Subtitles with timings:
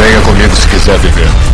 [0.00, 1.49] Venha comigo se quiser viver.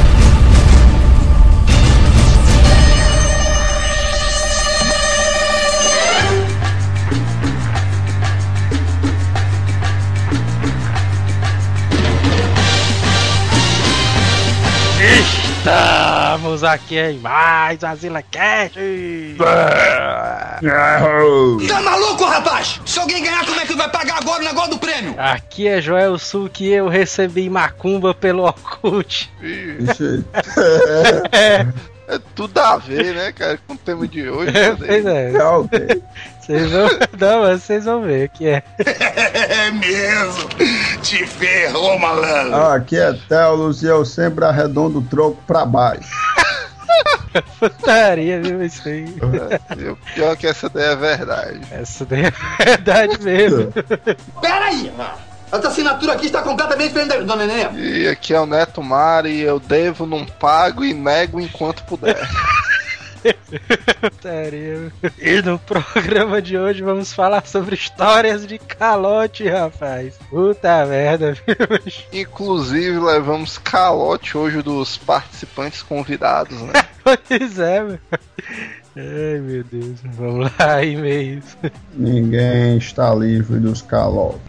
[16.66, 18.72] Aqui em mais Azila Cash.
[21.68, 22.80] Tá maluco, rapaz?
[22.84, 25.14] Se alguém ganhar, como é que vai pagar agora o negócio do prêmio?
[25.18, 29.30] Aqui é Joel Sul que eu recebi macumba pelo Orkut.
[31.32, 31.66] é.
[32.09, 34.57] É tudo a ver, né, cara, com o tema de hoje.
[34.57, 35.33] É, pois é.
[36.41, 36.88] Vocês vão,
[37.19, 38.62] não, mas vocês vão ver que é.
[38.79, 40.48] É mesmo.
[41.02, 42.55] Te ferrou, malandro.
[42.55, 46.09] Ah, aqui é Telos e eu sempre arredondo o troco pra baixo.
[47.59, 49.07] Putaria, viu, isso aí.
[49.71, 51.61] É, o pior é que essa daí é verdade.
[51.71, 53.73] Essa daí é verdade mesmo.
[54.41, 55.27] Pera aí, mano.
[55.53, 58.03] Essa assinatura aqui está completamente diferente da dona Nenê.
[58.03, 62.19] E aqui é o Neto Mari, eu devo, não pago e nego enquanto puder.
[65.19, 70.14] e no programa de hoje vamos falar sobre histórias de calote, rapaz.
[70.30, 71.56] Puta merda, viu?
[72.12, 76.72] Inclusive, levamos calote hoje dos participantes convidados, né?
[77.02, 77.98] pois é, meu.
[78.98, 81.56] Ai meu Deus, vamos lá, e-mails.
[81.92, 84.41] Ninguém está livre dos calotes.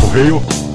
[0.00, 0.67] Correio.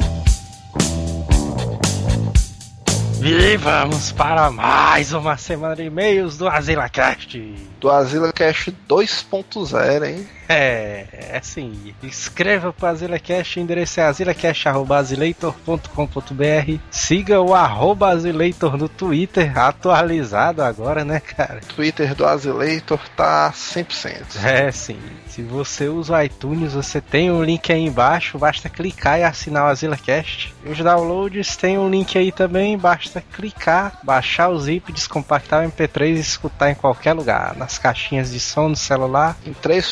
[3.25, 7.39] E vamos para mais uma semana de e-mails do AzilaCast.
[7.79, 10.27] Do AzilaCast 2.0, hein?
[10.53, 11.93] É, é assim.
[12.03, 16.79] Escreva para o AzilaCast, o endereço é azilecast.azileitor.com.br.
[16.91, 21.61] Siga o arroba Azileitor no Twitter, atualizado agora, né, cara?
[21.75, 24.43] Twitter do Azileitor tá 100%.
[24.43, 24.99] É, sim.
[25.27, 29.65] Se você usa o iTunes, você tem um link aí embaixo, basta clicar e assinar
[29.65, 30.53] o AzilaCast.
[30.63, 35.71] E os downloads tem um link aí também, basta clicar, baixar o zip, descompactar o
[35.71, 39.35] MP3 e escutar em qualquer lugar, nas caixinhas de som do celular.
[39.43, 39.91] Em três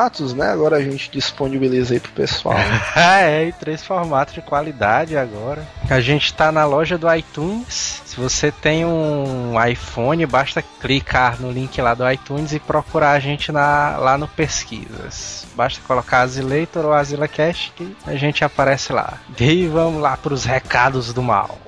[0.00, 0.50] formatos, né?
[0.50, 2.56] Agora a gente disponibiliza aí pro pessoal.
[2.96, 5.66] ah, é, em três formatos de qualidade agora.
[5.90, 8.00] A gente tá na loja do iTunes.
[8.04, 13.20] Se você tem um iPhone, basta clicar no link lá do iTunes e procurar a
[13.20, 15.46] gente na, lá no pesquisas.
[15.54, 19.18] Basta colocar Azileitor ou AzilaCast que a gente aparece lá.
[19.38, 21.58] E vamos lá para os recados do mal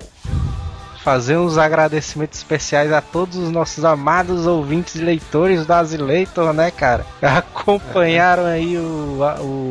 [1.02, 6.70] fazer uns agradecimentos especiais a todos os nossos amados ouvintes e leitores do Azileitor, né,
[6.70, 7.04] cara?
[7.20, 9.18] Acompanharam aí o,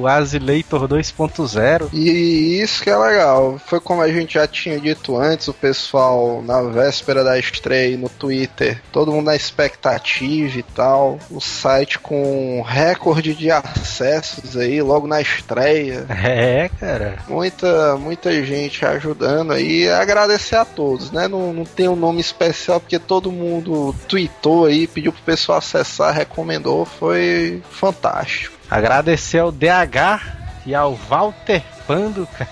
[0.01, 1.89] o Azileitor 2.0.
[1.93, 3.59] E isso que é legal.
[3.65, 8.09] Foi como a gente já tinha dito antes, o pessoal na véspera da estreia no
[8.09, 11.17] Twitter, todo mundo na expectativa e tal.
[11.29, 16.05] O site com recorde de acessos aí logo na estreia.
[16.31, 17.17] É, cara.
[17.27, 19.89] Muita, muita gente ajudando aí.
[19.89, 21.20] Agradecer a todos, né?
[21.27, 26.13] Não, não tem um nome especial porque todo mundo tweetou aí, pediu pro pessoal acessar,
[26.13, 28.55] recomendou, foi fantástico.
[28.69, 31.63] Agradecer ao DH e ao Walter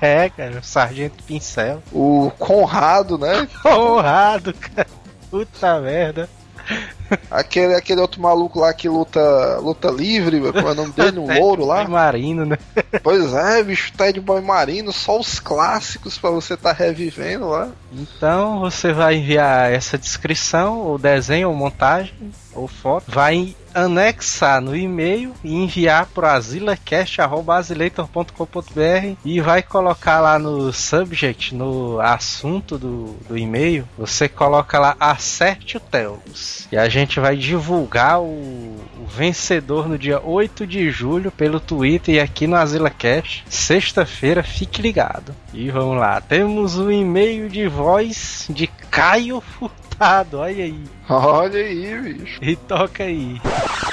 [0.04, 1.82] É, cara, o Sargento Pincel.
[1.92, 3.48] O Conrado, né?
[3.64, 4.88] Honrado, cara.
[5.30, 6.28] Puta merda.
[7.30, 11.20] Aquele, aquele outro maluco lá que luta luta livre, como é o nome dele?
[11.20, 11.86] Um louro lá?
[11.88, 12.58] Marino, né?
[13.04, 17.70] Pois é, bicho, Ted Boy Marino, só os clássicos pra você tá revivendo lá.
[17.92, 22.14] Então você vai enviar essa descrição, ou desenho, ou montagem,
[22.54, 23.12] ou foto.
[23.12, 32.00] Vai anexar no e-mail e enviar para asilacast.com.br e vai colocar lá no subject, no
[32.00, 36.68] assunto do, do e-mail, você coloca lá acerte o Telos.
[36.72, 42.16] E a gente vai divulgar o, o vencedor no dia 8 de julho pelo Twitter
[42.16, 43.44] e aqui no AsilaCast.
[43.50, 45.36] Sexta-feira, fique ligado.
[45.54, 49.91] E vamos lá, temos um e-mail de voz de Caio Furtado,
[50.34, 50.84] olha aí.
[51.08, 52.40] Olha aí, bicho.
[52.42, 53.40] E toca aí.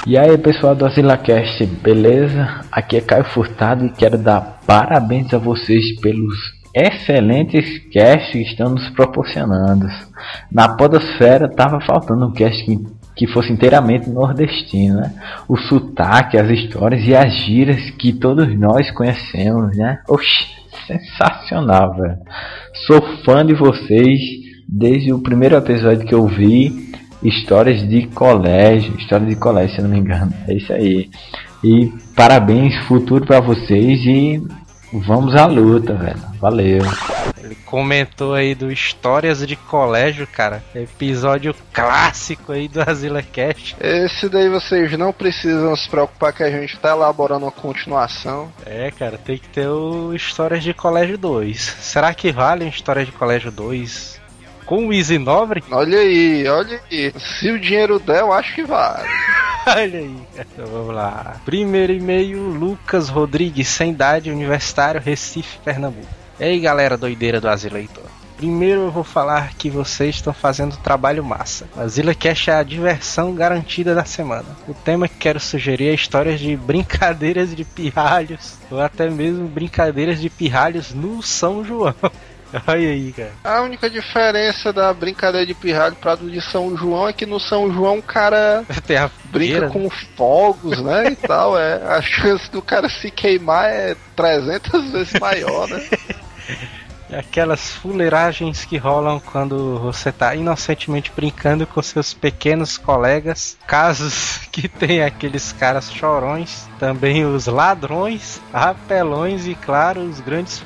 [0.07, 2.61] E aí pessoal do AsilaCast, beleza?
[2.71, 6.33] Aqui é Caio Furtado e quero dar parabéns a vocês pelos
[6.73, 9.87] excelentes casts que estão nos proporcionando.
[10.51, 12.79] Na podosfera tava faltando um cast que,
[13.15, 15.13] que fosse inteiramente nordestino, né?
[15.47, 19.99] O sotaque, as histórias e as gírias que todos nós conhecemos, né?
[20.07, 20.47] Oxi,
[20.87, 22.17] sensacional, velho.
[22.87, 26.93] Sou fã de vocês desde o primeiro episódio que eu vi
[27.23, 30.31] histórias de colégio, história de colégio, se eu não me engano.
[30.47, 31.09] É isso aí.
[31.63, 34.41] E parabéns, futuro pra vocês e
[34.93, 36.29] vamos à luta, velho.
[36.39, 36.81] Valeu.
[37.43, 40.63] Ele comentou aí do Histórias de Colégio, cara.
[40.73, 43.75] Episódio clássico aí do AsilaCast.
[43.81, 48.49] Esse daí vocês não precisam se preocupar que a gente tá elaborando uma continuação.
[48.65, 51.59] É, cara, tem que ter o Histórias de Colégio 2.
[51.81, 54.18] Será que vale um Histórias de Colégio 2?
[54.69, 55.63] Com o Easy Nobre?
[55.71, 57.11] Olha aí, olha aí.
[57.17, 59.09] Se o dinheiro der, eu acho que vale.
[59.65, 60.15] Olha aí.
[60.37, 61.37] Então vamos lá.
[61.43, 66.05] Primeiro e-mail, Lucas Rodrigues, sem idade, Universitário, Recife, Pernambuco.
[66.39, 68.03] E aí, galera doideira do Asileitor.
[68.37, 71.67] Primeiro eu vou falar que vocês estão fazendo trabalho massa.
[71.75, 74.55] A ZillaCast é a diversão garantida da semana.
[74.67, 80.21] O tema que quero sugerir é histórias de brincadeiras de pirralhos, ou até mesmo brincadeiras
[80.21, 81.95] de pirralhos no São João.
[82.67, 83.31] Olha aí, cara.
[83.43, 87.39] A única diferença da brincadeira de pirralho pra do de São João é que no
[87.39, 88.63] São João o cara
[89.31, 91.57] brinca fogueira, com fogos, né, e tal.
[91.57, 95.87] É, a chance do cara se queimar é 300 vezes maior, né?
[97.11, 103.57] Aquelas fuleiragens que rolam quando você tá inocentemente brincando com seus pequenos colegas.
[103.65, 110.61] Casos que tem aqueles caras chorões, também os ladrões, apelões e, claro, os grandes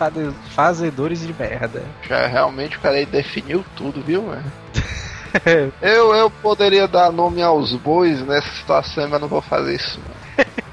[0.51, 1.83] fazedores de merda.
[2.07, 4.51] Já realmente o cara aí definiu tudo, viu, mano?
[5.81, 9.99] Eu, eu poderia dar nome aos bois nessa situação, mas não vou fazer isso.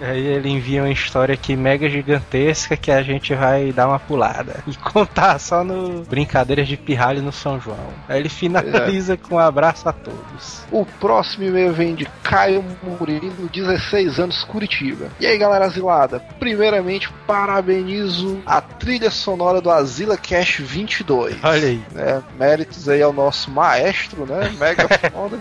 [0.01, 4.63] Aí ele envia uma história aqui mega gigantesca que a gente vai dar uma pulada
[4.67, 7.77] e contar só no Brincadeiras de Pirralho no São João.
[8.09, 10.63] Aí ele finaliza com um abraço a todos.
[10.71, 15.09] O próximo e-mail vem de Caio Murilo, 16 anos, Curitiba.
[15.21, 16.21] E aí, galera asilada?
[16.39, 21.37] Primeiramente, parabenizo a trilha sonora do Asila Cash 22.
[21.43, 21.83] Olha aí.
[21.93, 22.23] né?
[22.39, 24.51] Méritos aí ao nosso maestro, né?
[24.59, 25.39] Mega foda.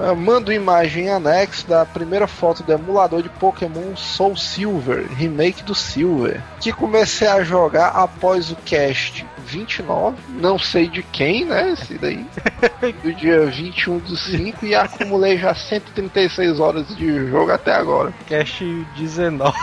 [0.00, 5.06] É, Mando imagem em anexo da primeira foto do emulador de Pokémon Pokémon Soul Silver,
[5.14, 11.44] remake do Silver, que comecei a jogar após o cast 29, não sei de quem,
[11.44, 11.70] né?
[11.70, 12.26] Esse daí,
[13.04, 18.12] do dia 21 do 5, e acumulei já 136 horas de jogo até agora.
[18.26, 18.64] Cast
[18.96, 19.56] 19.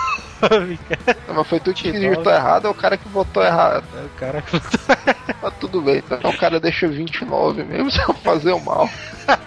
[1.27, 3.83] Não, mas foi tu que digitou errado ou o cara que votou errado?
[3.95, 4.57] É o cara que
[5.41, 8.89] Mas tudo bem, então o cara deixa 29 mesmo, se eu fazer o mal.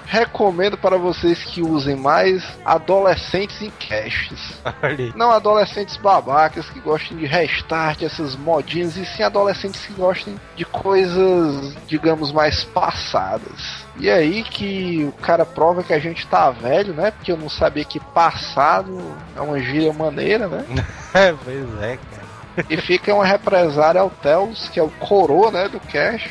[0.07, 4.61] Recomendo para vocês que usem mais adolescentes em caches.
[5.17, 10.65] Não adolescentes babacas que gostem de restart, essas modinhas, e sim adolescentes que gostem de
[10.65, 13.83] coisas, digamos, mais passadas.
[13.97, 17.11] E aí que o cara prova que a gente tá velho, né?
[17.11, 18.99] Porque eu não sabia que passado
[19.37, 20.65] é uma gíria maneira, né?
[21.15, 22.67] É, pois é, cara.
[22.71, 26.31] E fica uma represária ao Telos, que é o coroa, né, do Cash.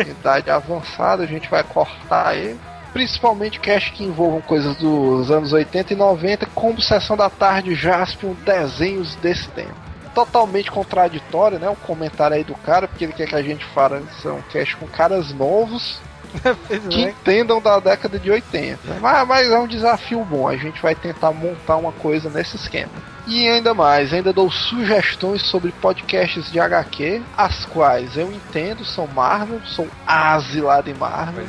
[0.00, 2.58] Idade avançada, a gente vai cortar ele.
[2.92, 8.32] Principalmente cash que envolvam coisas dos anos 80 e 90, como Sessão da Tarde, Jaspion,
[8.44, 9.74] desenhos desse tempo.
[10.14, 11.68] Totalmente contraditório, né?
[11.68, 14.86] O comentário aí do cara, porque ele quer que a gente fale são cash com
[14.86, 16.00] caras novos
[16.88, 17.10] que é.
[17.10, 18.78] entendam da década de 80.
[19.00, 22.92] Mas, mas é um desafio bom, a gente vai tentar montar uma coisa nesse esquema.
[23.26, 29.06] E ainda mais, ainda dou sugestões sobre podcasts de HQ, as quais eu entendo, são
[29.06, 31.44] Marvel, sou asilado em Marvel,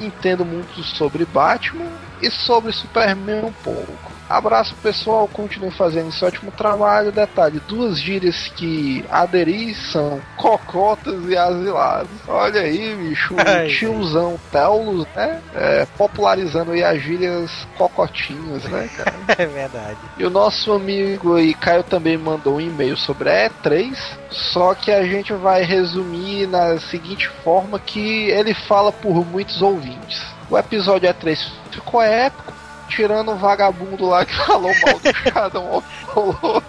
[0.00, 1.86] entendo muito sobre Batman
[2.20, 4.09] e sobre Superman um pouco.
[4.30, 7.10] Abraço pessoal, continue fazendo esse ótimo trabalho.
[7.10, 12.10] Detalhe, duas gírias que aderi são cocotas e asilados.
[12.28, 15.42] Olha aí, bicho, o tiozão Telos, né?
[15.52, 19.10] É, popularizando aí as gírias cocotinhas, né, cara?
[19.40, 19.98] É verdade.
[20.16, 23.96] E o nosso amigo aí, Caio, também mandou um e-mail sobre a E3,
[24.30, 30.22] só que a gente vai resumir na seguinte forma que ele fala por muitos ouvintes.
[30.48, 32.52] O episódio E3 ficou épico,
[32.90, 36.64] tirando o vagabundo lá que falou mal do Shadow of Colossus.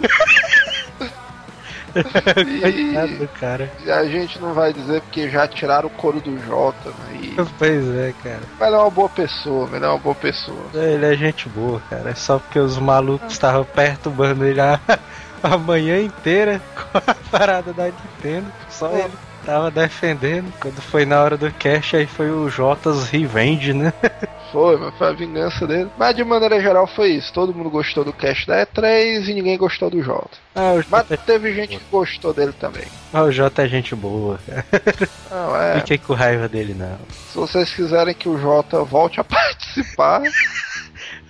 [1.92, 3.70] Coitado do cara.
[3.84, 7.34] E a gente não vai dizer porque já tiraram o couro do Jota, né?
[7.58, 8.40] Pois é, cara.
[8.58, 10.64] Mas ele é uma boa pessoa, ele é uma boa pessoa.
[10.72, 12.10] Ele é gente boa, cara.
[12.10, 14.80] É só porque os malucos estavam perturbando ele a,
[15.42, 18.46] a manhã inteira com a parada da Nintendo.
[18.70, 19.00] Só É.
[19.00, 19.12] ele
[19.44, 20.50] tava defendendo.
[20.60, 23.92] Quando foi na hora do cash, aí foi o Jotas Revenge, né?
[24.52, 25.88] Foi, mas foi a vingança dele.
[25.98, 27.32] Mas de maneira geral foi isso.
[27.32, 30.36] Todo mundo gostou do cast da E3 e ninguém gostou do Jota.
[30.54, 32.84] Ah, Mas Jota, teve gente que gostou dele também.
[33.12, 34.38] ah, o Jota é gente boa.
[35.30, 35.76] Não, é.
[35.80, 36.98] Fiquei com raiva dele, não.
[37.30, 40.20] Se vocês quiserem que o Jota volte a participar,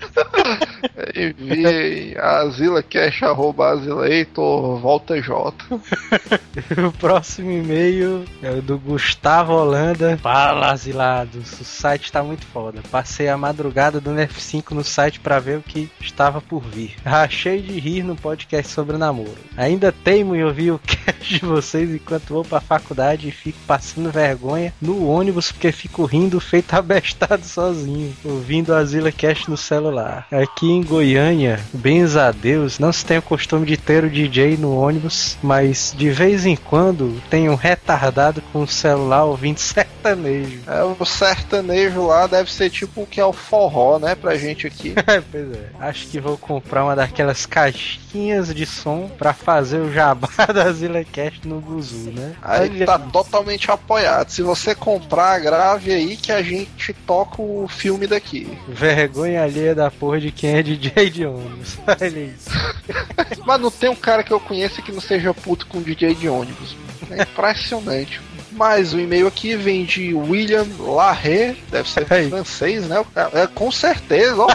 [1.14, 5.54] envie asilacash, arroba asileitor, volta J.
[6.87, 10.18] O próximo e-mail é o do Gustavo Holanda.
[10.18, 11.61] Fala, asilados.
[11.61, 12.80] O site tá muito foda.
[12.90, 16.94] Passei a madrugada do F5 no site pra ver o que estava por vir.
[17.04, 19.37] Rachei de rir no podcast sobre namoro.
[19.56, 24.11] Ainda teimo em ouvir o cast de vocês enquanto vou pra faculdade e fico passando
[24.11, 29.11] vergonha no ônibus porque fico rindo feito abestado sozinho, ouvindo o Asila
[29.49, 29.91] no celular.
[30.30, 34.56] Aqui em Goiânia, bens a Deus, não se tem o costume de ter o DJ
[34.56, 40.61] no ônibus, mas de vez em quando tem um retardado com o celular ouvindo sertanejo.
[40.66, 44.66] É, o sertanejo lá deve ser tipo o que é o forró, né, pra gente
[44.66, 44.94] aqui.
[45.30, 45.70] pois é.
[45.78, 51.46] Acho que vou comprar uma daquelas caixinhas de som pra fazer o jabá da Zilacast
[51.46, 52.34] no Buzu, né?
[52.42, 54.30] Aí Olha tá totalmente apoiado.
[54.30, 58.58] Se você comprar, grave aí que a gente toca o filme daqui.
[58.68, 61.78] Vergonha alheia da porra de quem é DJ de ônibus.
[61.86, 62.50] Olha isso.
[63.46, 66.28] Mas não tem um cara que eu conheça que não seja puto com DJ de
[66.28, 66.76] ônibus.
[67.10, 68.20] É impressionante.
[68.52, 73.02] Mas o e-mail aqui vem de William Larré, deve ser francês, né?
[73.14, 74.48] Cara- É, com certeza, ó.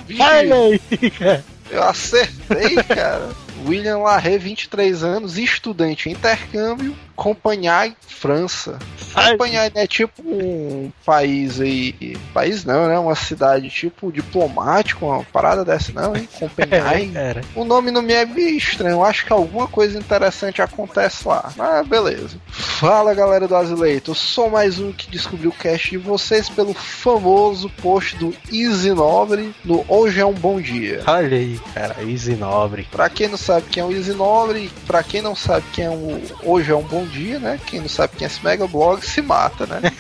[1.70, 3.30] Eu acertei, cara.
[3.66, 8.78] William Larré, 23 anos, estudante em intercâmbio, Companhai, França.
[9.16, 9.32] Ai.
[9.32, 12.16] Companhai é tipo um país aí.
[12.32, 12.98] País não, né?
[13.00, 16.30] Uma cidade tipo diplomático, uma parada dessa, não, hein?
[16.36, 17.08] É, Companhai.
[17.08, 17.42] cara.
[17.56, 21.52] O nome não me é estranho, eu acho que alguma coisa interessante acontece lá.
[21.58, 22.38] Mas beleza.
[22.48, 26.76] Fala galera do Azileito, eu sou mais um que descobriu o cast de vocês pelo
[26.76, 31.02] famoso post do Easy Nobre no Hoje é um Bom Dia.
[31.08, 31.96] Olha aí, cara.
[32.04, 32.88] Easy Nobre.
[32.92, 35.90] Pra quem não sabe quem é o Easy Nobre, pra quem não sabe quem é
[35.90, 37.60] o Hoje é um Bom Dia, né?
[37.66, 39.82] Quem não sabe quem é esse Mega Blog se mata, né?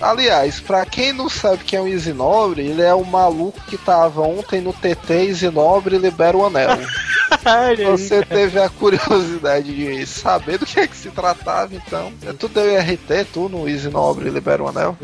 [0.00, 3.76] Aliás, pra quem não sabe quem é o Easy Nobre, ele é o maluco que
[3.76, 6.78] tava ontem no TT Easy Nobre libera o anel.
[7.90, 12.12] Você teve a curiosidade de saber do que é que se tratava, então.
[12.26, 14.96] É tudo eu e RT, tu no Easy Nobre libera o anel.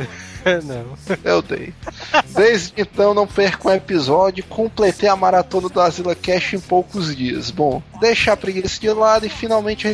[0.64, 1.18] Não.
[1.24, 1.74] Eu dei.
[2.28, 7.50] Desde então não perco um episódio, completei a maratona do Asila Cash em poucos dias.
[7.50, 9.86] Bom, deixar a preguiça de lado e finalmente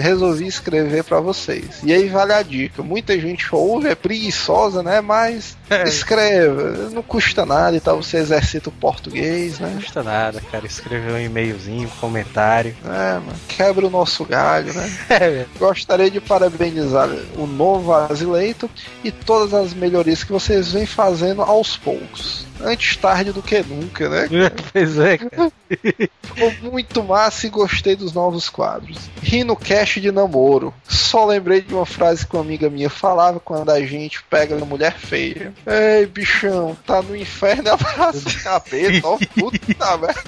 [0.00, 1.80] resolvi escrever pra vocês.
[1.82, 2.82] E aí vale a dica.
[2.82, 5.00] Muita gente ouve, é preguiçosa, né?
[5.00, 9.76] Mas escreva, não custa nada e tal, você exercita o português, Não né?
[9.76, 10.66] custa nada, cara.
[10.66, 12.76] Escrever um e-mailzinho, um comentário.
[12.84, 14.92] É, mano, quebra o nosso galho, né?
[15.16, 15.46] É.
[15.58, 18.68] Gostaria de parabenizar o novo Asileito
[19.02, 22.44] e todas as melhorias que vocês vêm fazendo aos poucos.
[22.60, 24.28] Antes tarde do que nunca, né?
[24.72, 25.52] pois é, cara.
[26.22, 29.10] Ficou muito massa e gostei dos novos quadros.
[29.22, 30.74] Ri no cast de namoro.
[30.88, 34.66] Só lembrei de uma frase que uma amiga minha falava quando a gente pega uma
[34.66, 35.54] mulher feia.
[35.66, 40.24] Ei, bichão, tá no inferno e abraça o capeta, ó, puta merda.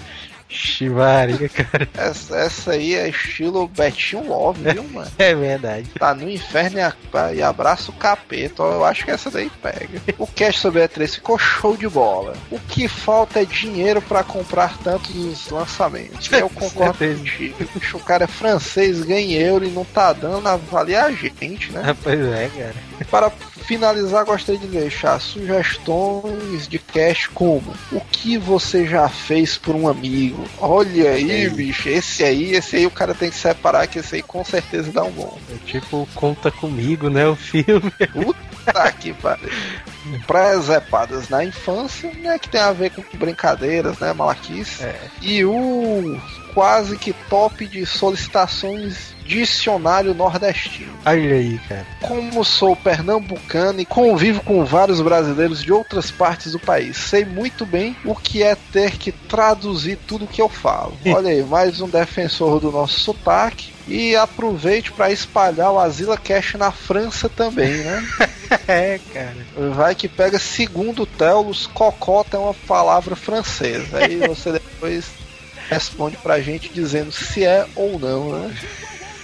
[0.49, 1.89] Chivaria, cara.
[1.95, 5.11] Essa, essa aí é estilo Betinho Love, viu, mano?
[5.19, 5.91] É verdade.
[5.99, 8.63] Tá no inferno e, e abraça o capeta.
[8.63, 10.01] Eu acho que essa daí pega.
[10.17, 12.35] O cast sobre a E3 ficou show de bola.
[12.51, 16.31] O que falta é dinheiro pra comprar tantos lançamentos.
[16.33, 17.69] Eu concordo contigo.
[17.95, 21.95] O cara é francês, ganha euro e não tá dando a valer a gente, né?
[22.03, 22.75] Pois é, cara.
[23.11, 23.31] Para
[23.69, 29.87] finalizar, gostaria de deixar sugestões de cast como o que você já fez por um
[29.87, 30.43] amigo.
[30.59, 34.23] Olha aí, bicho, esse aí, esse aí o cara tem que separar que esse aí
[34.23, 35.39] com certeza dá um bom.
[35.53, 37.29] É tipo, conta comigo, né?
[37.29, 37.93] O filme.
[38.11, 39.51] Puta que pariu.
[40.27, 42.39] Presepadas na infância, né?
[42.39, 44.15] Que tem a ver com brincadeiras, né?
[44.15, 44.83] Malaquice.
[44.83, 44.99] É.
[45.21, 46.19] E o
[46.55, 50.93] quase que top de solicitações dicionário nordestino.
[51.05, 51.87] Olha aí, cara.
[52.01, 57.67] Como sou pernambucano e convivo com vários brasileiros de outras partes do país, sei muito
[57.67, 60.97] bem o que é ter que traduzir tudo que eu falo.
[61.07, 63.77] Olha aí, mais um defensor do nosso sotaque.
[63.87, 68.07] E aproveite para espalhar o Asila Cash na França também, né?
[68.67, 69.37] É, cara.
[69.75, 73.99] Vai que pega, segundo Telos, cocota é uma palavra francesa.
[73.99, 75.07] Aí você depois
[75.69, 78.57] responde pra gente dizendo se é ou não, né?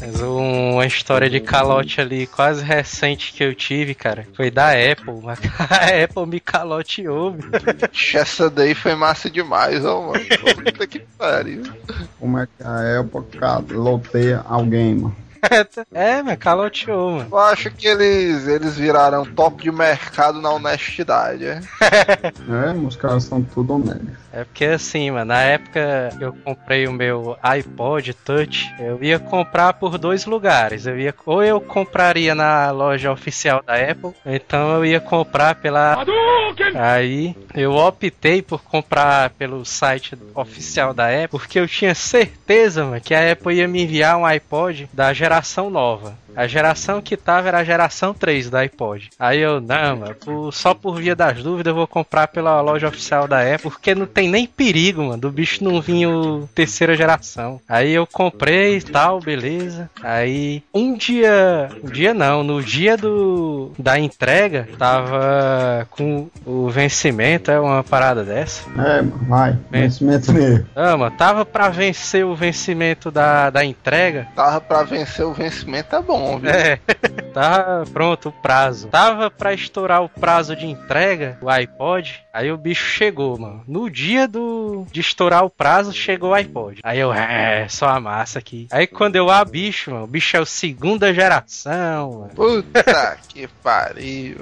[0.00, 5.20] Mas uma história de calote ali quase recente que eu tive, cara, foi da Apple.
[5.22, 7.50] mas A Apple me caloteou, meu.
[7.92, 10.24] Ixi, Essa daí foi massa demais, ó, mano.
[10.64, 11.62] Puta que pariu.
[12.18, 15.16] Como é que a época loteia alguém, mano?
[15.92, 17.28] É, me caloteou, mano.
[17.30, 21.60] Eu acho que eles, eles viraram top de mercado na honestidade, é?
[22.50, 24.08] É, os caras são tudo honestos.
[24.32, 29.18] É porque assim, mano, na época que eu comprei o meu iPod Touch, eu ia
[29.18, 30.86] comprar por dois lugares.
[30.86, 35.56] Eu ia, ou eu compraria na loja oficial da Apple, ou então eu ia comprar
[35.56, 36.04] pela.
[36.74, 43.00] Aí eu optei por comprar pelo site oficial da Apple, porque eu tinha certeza, mano,
[43.00, 45.29] que a Apple ia me enviar um iPod da geração
[45.70, 46.16] nova.
[46.36, 49.10] A geração que tava era a geração 3 do iPod.
[49.18, 52.88] Aí eu, não, mano, por- só por via das dúvidas eu vou comprar pela loja
[52.88, 56.96] oficial da Apple, porque não tem nem perigo, mano, do bicho não vir o terceira
[56.96, 57.60] geração.
[57.68, 59.90] Aí eu comprei e tal, beleza.
[60.02, 67.50] Aí um dia, um dia não, no dia do da entrega, tava com o vencimento,
[67.50, 68.62] é uma parada dessa.
[68.70, 69.58] É, mano, vai.
[69.70, 70.66] Vencimento mesmo.
[70.74, 75.94] Ah, mano, tava pra vencer o vencimento da, da entrega, Tava pra vencer o vencimento,
[75.94, 76.50] é bom, viu?
[76.50, 76.76] É,
[77.32, 78.88] tá pronto o prazo.
[78.88, 82.20] Tava pra estourar o prazo de entrega, o iPod.
[82.32, 83.62] Aí o bicho chegou, mano.
[83.66, 86.80] No dia do de estourar o prazo, chegou o iPod.
[86.82, 88.66] Aí eu, é, só a massa aqui.
[88.70, 92.30] Aí quando eu abro, bicho, mano, o bicho é o segunda geração, mano.
[92.34, 94.36] Puta que pariu.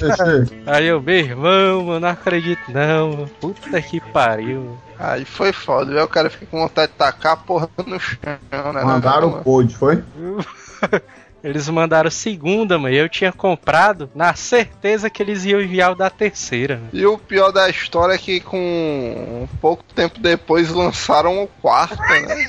[0.00, 3.30] Esse, Aí eu, meu irmão, mano, não acredito não, mano.
[3.40, 4.76] Puta que pariu.
[4.98, 6.04] Aí foi foda, viu?
[6.04, 8.84] O cara fica com vontade de tacar a porra no chão, né?
[8.84, 10.02] mandaram o code, foi?
[11.44, 12.94] Eles mandaram segunda, mano.
[12.94, 16.76] E eu tinha comprado na certeza que eles iam enviar o da terceira.
[16.76, 16.88] mano.
[16.90, 21.98] E o pior da história é que com um pouco tempo depois lançaram o quarto,
[22.00, 22.46] né?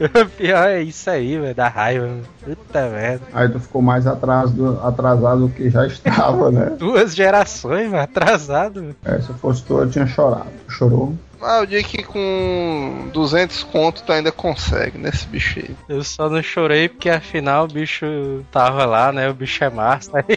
[0.00, 2.06] O pior é isso aí, velho, da raiva.
[2.08, 2.24] mano.
[2.44, 3.24] Puta merda.
[3.32, 6.70] Aí tu ficou mais atrasado, atrasado do que já estava, né?
[6.76, 8.82] Duas gerações, mano, atrasado.
[8.82, 8.96] mano.
[9.04, 10.46] É, se fosse tu, eu tinha chorado.
[10.68, 11.14] Chorou?
[11.40, 15.76] Mas eu digo que com 200 conto tu ainda consegue nesse bicho aí.
[15.88, 19.28] Eu só não chorei porque afinal o bicho tava lá, né?
[19.30, 20.12] O bicho é massa.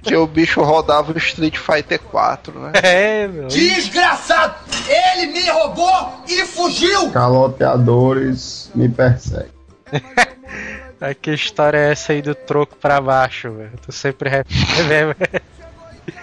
[0.00, 2.72] Que o bicho rodava o Street Fighter 4, né?
[2.84, 3.48] é, meu.
[3.48, 4.54] Desgraçado!
[4.88, 7.10] Ele me roubou e fugiu!
[7.10, 9.50] Caloteadores me perseguem.
[11.00, 13.70] É que história é essa aí do troco pra baixo, velho?
[13.86, 15.14] Tu sempre repete, velho.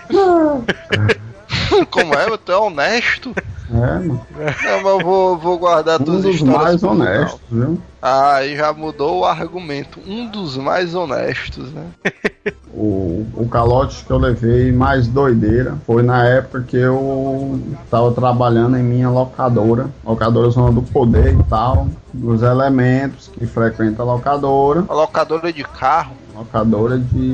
[1.91, 2.38] Como é?
[2.38, 3.34] Tu é honesto?
[3.69, 4.21] É, mano.
[4.36, 7.08] Não, mas eu vou, vou guardar Um tuas dos histórias mais pro final.
[7.08, 7.82] honestos, viu?
[8.01, 9.99] Ah, aí já mudou o argumento.
[10.06, 11.86] Um dos mais honestos, né?
[12.78, 17.58] O, o calote que eu levei mais doideira foi na época que eu
[17.89, 24.01] tava trabalhando em minha locadora, locadora Zona do Poder e tal, dos elementos que frequenta
[24.01, 27.33] a locadora, A locadora de carro, locadora de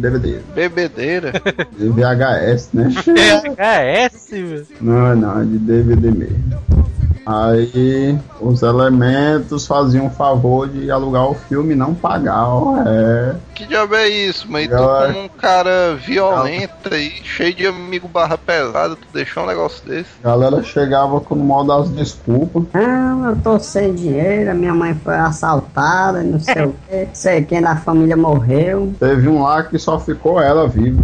[0.00, 1.32] DVD, bebedeira.
[1.76, 2.88] de VHS, né?
[2.90, 4.66] VHS, velho.
[4.80, 6.86] Não, não, é de DVD mesmo.
[7.24, 13.34] Aí os elementos faziam o favor de alugar o filme e não pagar, ó, é.
[13.56, 18.36] Que diabo é isso, mas tu como um cara violento aí, cheio de amigo barra
[18.36, 20.10] pesada, tu deixou um negócio desse?
[20.22, 22.64] A galera chegava com o mal das desculpas.
[22.74, 27.62] Não, eu tô sem dinheiro, minha mãe foi assaltada, não sei o que, sei quem
[27.62, 28.92] da família morreu.
[29.00, 31.02] Teve um lá que só ficou ela viva.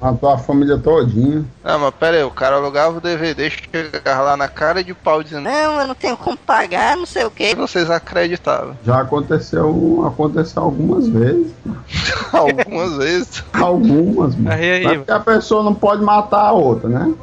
[0.00, 1.44] Matou a família todinha.
[1.64, 5.22] Ah, mas pera aí, o cara alugava o DVD, chegava lá na cara de pau
[5.22, 7.54] dizendo, Não, eu não tenho como pagar, não sei o e que.
[7.54, 8.76] vocês acreditavam.
[8.84, 11.55] Já aconteceu, aconteceu algumas vezes.
[12.32, 13.44] Algumas vezes.
[13.52, 14.50] Algumas, mano.
[14.50, 17.14] Aí, aí, Mas porque a pessoa não pode matar a outra, né?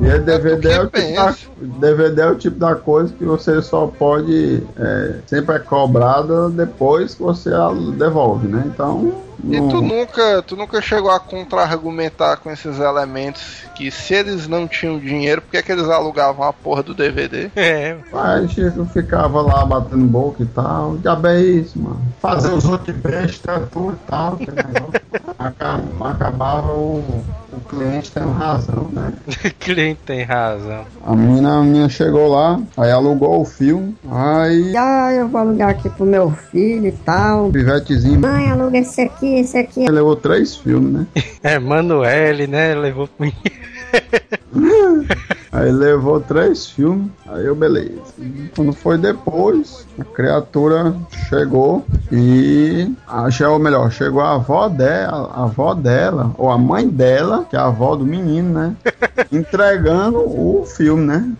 [0.00, 1.36] E aí DVD é, o que tipo da.
[1.60, 4.62] DVD é o tipo da coisa que você só pode.
[4.76, 8.64] é, sempre é cobrada depois que você a devolve, né?
[8.66, 9.23] Então.
[9.50, 14.66] E tu nunca, tu nunca chegou a contra-argumentar com esses elementos que se eles não
[14.66, 17.50] tinham dinheiro, por que, que eles alugavam a porra do DVD?
[17.56, 20.96] É, Aí Chico ficava lá batendo boca e tal.
[20.98, 22.00] Diabo é isso, mano.
[22.20, 24.38] Fazer os outros besta, tudo e tal.
[26.00, 27.24] Acabava o,
[27.56, 29.12] o cliente tendo razão, né?
[29.44, 30.84] o cliente tem razão.
[31.04, 33.94] A menina, a menina chegou lá, aí alugou o filme.
[34.10, 37.50] Aí Ah, eu vou alugar aqui pro meu filho e tal.
[37.50, 39.88] pivetezinho Mãe, aluga esse aqui, esse aqui.
[39.90, 41.06] levou três filmes, né?
[41.42, 42.74] É, Manuele, né?
[42.74, 43.30] Levou pro.
[45.52, 48.00] Aí levou três filmes, aí eu, beleza.
[48.18, 50.92] E Quando foi depois, a criatura
[51.28, 52.92] chegou e.
[53.06, 57.46] A, che- ou melhor, chegou a avó dela, a avó dela, ou a mãe dela,
[57.48, 58.74] que é a avó do menino, né?
[59.30, 61.32] Entregando o filme, né?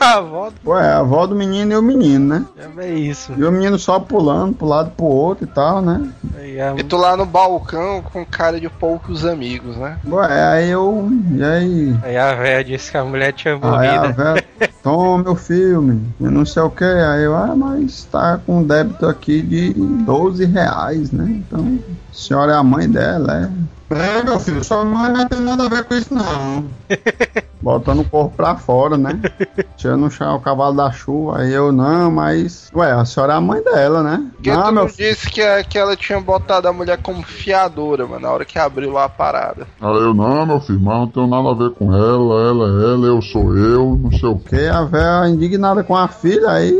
[0.08, 0.54] A volta.
[0.64, 2.44] Ué, a avó do menino e o menino, né?
[2.78, 3.32] É isso.
[3.36, 6.08] E o menino só pulando pro lado pro outro e tal, né?
[6.34, 9.98] A- E tu lá no balcão com cara de poucos amigos, né?
[10.08, 11.08] Ué, aí eu.
[11.34, 11.96] E aí?
[12.02, 14.14] Aí a velha disse que a mulher tinha Aí a morrido.
[14.14, 14.44] velha,
[14.82, 16.84] toma meu filme, eu não sei o que.
[16.84, 21.24] Aí eu, ah, mas tá com débito aqui de 12 reais, né?
[21.28, 21.78] Então,
[22.10, 23.68] a senhora é a mãe dela, é.
[23.90, 26.66] É, meu filho, sua mãe não tem nada a ver com isso, não.
[27.68, 29.20] Botando o corpo pra fora, né?
[29.76, 31.40] Tirando o chá- o cavalo da chuva.
[31.40, 32.70] Aí eu, não, mas.
[32.74, 34.24] Ué, a senhora é a mãe dela, né?
[34.34, 38.06] Porque não, tu meu disse que, a- que ela tinha botado a mulher como fiadora,
[38.06, 39.66] mano, na hora que abriu lá a parada.
[39.80, 42.92] Aí eu, não, meu filho, mas não tenho nada a ver com ela, ela é
[42.94, 44.48] ela, eu sou eu, não sei o quê.
[44.48, 46.74] Porque a velha indignada com a filha, aí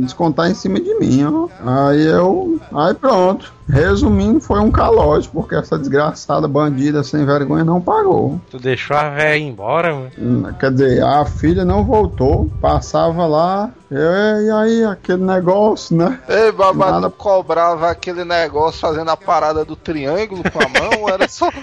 [0.00, 1.48] descontar em cima de mim, ó.
[1.66, 2.60] Aí eu.
[2.72, 3.57] Aí pronto.
[3.68, 8.40] Resumindo, foi um calote, porque essa desgraçada bandida sem vergonha não pagou.
[8.50, 10.10] Tu deixou a ir embora, mano.
[10.18, 16.18] Hum, Quer dizer, a filha não voltou, passava lá, e aí aquele negócio, né?
[16.28, 21.08] Ei, babá, Nada- tu cobrava aquele negócio fazendo a parada do triângulo com a mão,
[21.08, 21.50] era só.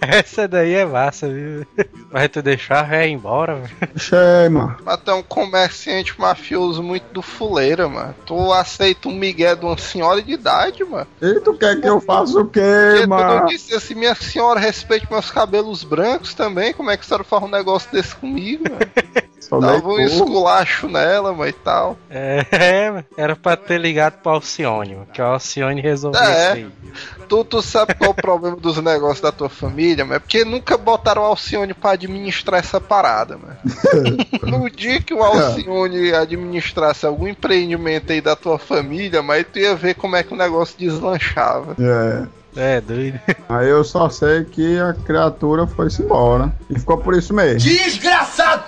[0.08, 1.66] Essa daí é massa, viu?
[2.10, 3.92] Mas tu velha ir embora, velho.
[3.94, 4.76] Achei, mano.
[4.84, 8.14] Mas tu é um comerciante mafioso muito do fuleira, mano.
[8.24, 11.06] Tu aceita um migué de uma senhora de idade, mano.
[11.20, 13.46] E tu quer que eu faça o quê, Porque tu não mano?
[13.46, 16.72] disse assim, minha senhora, respeite meus cabelos brancos também.
[16.72, 18.80] Como é que a senhora faz um negócio desse comigo, mano?
[19.60, 21.96] Dava um esculacho nela, e tal.
[22.10, 25.06] É, é, era pra ter ligado pro Alcione, mano.
[25.12, 26.42] Que o Alcione resolveu É.
[26.42, 26.68] isso aí.
[27.28, 30.44] Tu, tu sabe qual é o problema dos negócios da tua família, mas é porque
[30.44, 33.56] nunca botaram o Alcione pra administrar essa parada, mano.
[34.42, 39.74] no dia que o Alcione administrasse algum empreendimento aí da tua família, mas tu ia
[39.74, 41.76] ver como é que o negócio deslanchava.
[41.80, 42.40] É.
[42.56, 43.20] É, doido.
[43.48, 46.52] Aí eu só sei que a criatura foi-se embora.
[46.68, 47.60] E ficou por isso mesmo.
[47.60, 48.64] Desgraçado!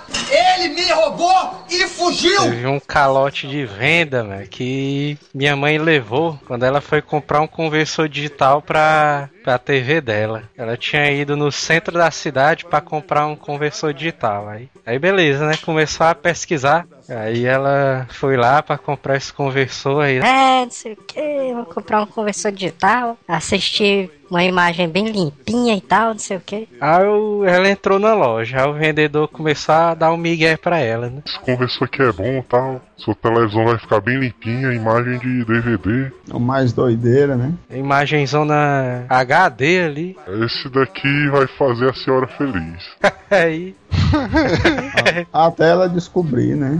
[0.63, 2.41] Ele me roubou e fugiu!
[2.43, 7.47] Teve um calote de venda, mano, que minha mãe levou quando ela foi comprar um
[7.47, 10.43] conversor digital pra pra TV dela.
[10.57, 14.47] Ela tinha ido no centro da cidade pra comprar um conversor digital.
[14.49, 15.55] Aí, aí beleza, né?
[15.63, 16.85] Começou a pesquisar.
[17.09, 20.17] Aí ela foi lá pra comprar esse conversor aí.
[20.19, 25.75] É, não sei o que, vou comprar um conversor digital, assistir uma imagem bem limpinha
[25.75, 26.67] e tal, não sei o que.
[26.79, 30.79] Aí o- ela entrou na loja, aí o vendedor começou a dar um migué pra
[30.79, 31.21] ela, né?
[31.25, 32.81] Esse conversor aqui é bom e tal.
[32.95, 36.09] Sua televisão vai ficar bem limpinha, imagem de DVD.
[36.31, 37.51] O mais doideira, né?
[37.69, 39.32] Imagem zona HD
[39.85, 40.17] ali.
[40.43, 42.83] Esse daqui vai fazer a senhora feliz.
[43.33, 43.75] Aí,
[45.31, 46.79] Até ela descobrir, né?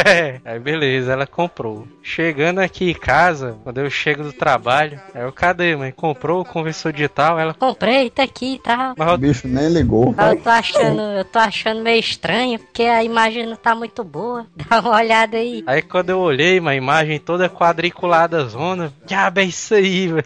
[0.44, 1.86] aí beleza, ela comprou.
[2.02, 5.92] Chegando aqui em casa, quando eu chego do trabalho, aí eu, cadê, mãe?
[5.92, 7.38] Comprou o conversor digital?
[7.38, 8.94] Ela, Comprei, tá aqui e tal.
[8.96, 10.14] mas O bicho nem ligou.
[10.16, 14.04] Mas eu tô achando, eu tô achando meio estranho, porque a imagem não tá muito
[14.04, 14.46] boa.
[14.68, 15.62] Dá uma olhada aí.
[15.66, 20.24] Aí quando eu olhei, uma imagem toda quadriculada zona, diabo é isso aí, velho.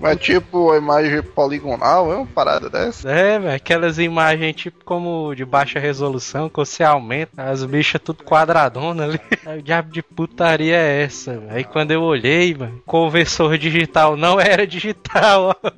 [0.00, 3.10] Mas tipo, a imagem poligonal é uma parada dessa.
[3.10, 8.24] É, velho, aquelas imagens tipo como de baixa resolução, que você aumenta, as bichas tudo
[8.24, 9.20] quadradona ali.
[9.46, 11.40] Aí o diabo de putaria é essa?
[11.50, 15.70] Aí quando eu olhei, mano, conversor digital não era digital, ó.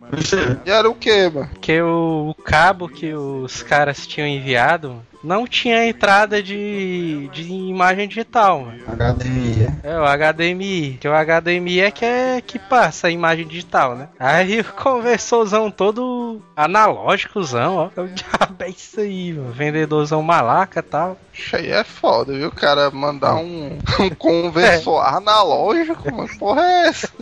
[0.64, 1.48] E era o que, mano?
[1.52, 8.09] Porque o, o cabo que os caras tinham enviado não tinha entrada de, de imagem
[8.09, 8.83] digital, mano.
[8.87, 9.90] HDMI, é.
[9.90, 10.98] É, o HDMI.
[11.00, 14.09] Que o HDMI é que é que passa a imagem digital, né?
[14.18, 17.90] Aí o conversorzão todo analógicozão, ó.
[17.96, 19.52] Eu, diabo, é isso aí, mano.
[19.52, 21.18] Vendedorzão malaca e tal.
[21.33, 22.48] Isso aí é foda, viu?
[22.48, 26.28] O cara mandar um, um conversor analógico, mano.
[26.38, 27.11] Porra é essa?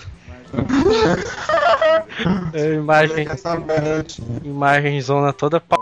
[2.55, 3.29] É, imagem,
[3.67, 4.41] berretinha.
[4.43, 5.77] imagem zona toda p.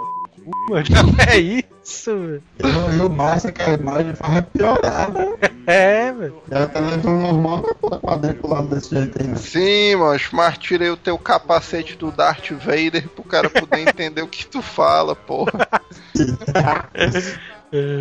[0.70, 2.42] Mano, diabo, é isso, velho.
[2.58, 5.26] E o massa é que a imagem faz piorar, né?
[5.66, 6.42] É, velho.
[6.50, 9.36] E a televisão normal não toda quadriculada desse jeito aí, né?
[9.36, 10.20] Sim, mano.
[10.32, 14.62] Mas tirei o teu capacete do Darth Vader pro cara poder entender o que tu
[14.62, 15.68] fala, porra.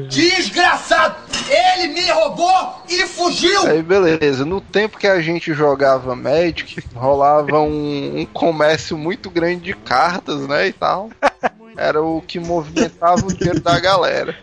[0.09, 1.15] Desgraçado!
[1.49, 3.67] Ele me roubou e fugiu!
[3.67, 9.61] Aí beleza, no tempo que a gente jogava Magic, rolava um, um comércio muito grande
[9.61, 11.09] de cartas, né, e tal.
[11.77, 14.35] Era o que movimentava o dinheiro da galera.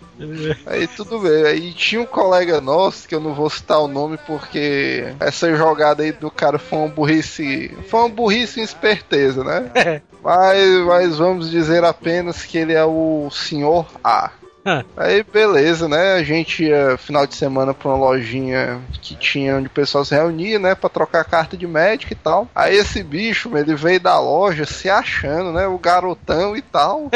[0.67, 4.19] Aí tudo bem, aí tinha um colega nosso, que eu não vou citar o nome
[4.27, 10.03] porque essa jogada aí do cara foi uma burrice, foi uma burrice em esperteza, né?
[10.23, 14.31] Mas, mas vamos dizer apenas que ele é o senhor A.
[14.97, 16.15] Aí beleza, né?
[16.15, 20.15] A gente ia final de semana pra uma lojinha que tinha onde o pessoal se
[20.15, 20.75] reunia, né?
[20.75, 22.49] Pra trocar carta de médico e tal.
[22.55, 25.67] Aí esse bicho, ele veio da loja se achando, né?
[25.67, 27.09] O garotão e tal.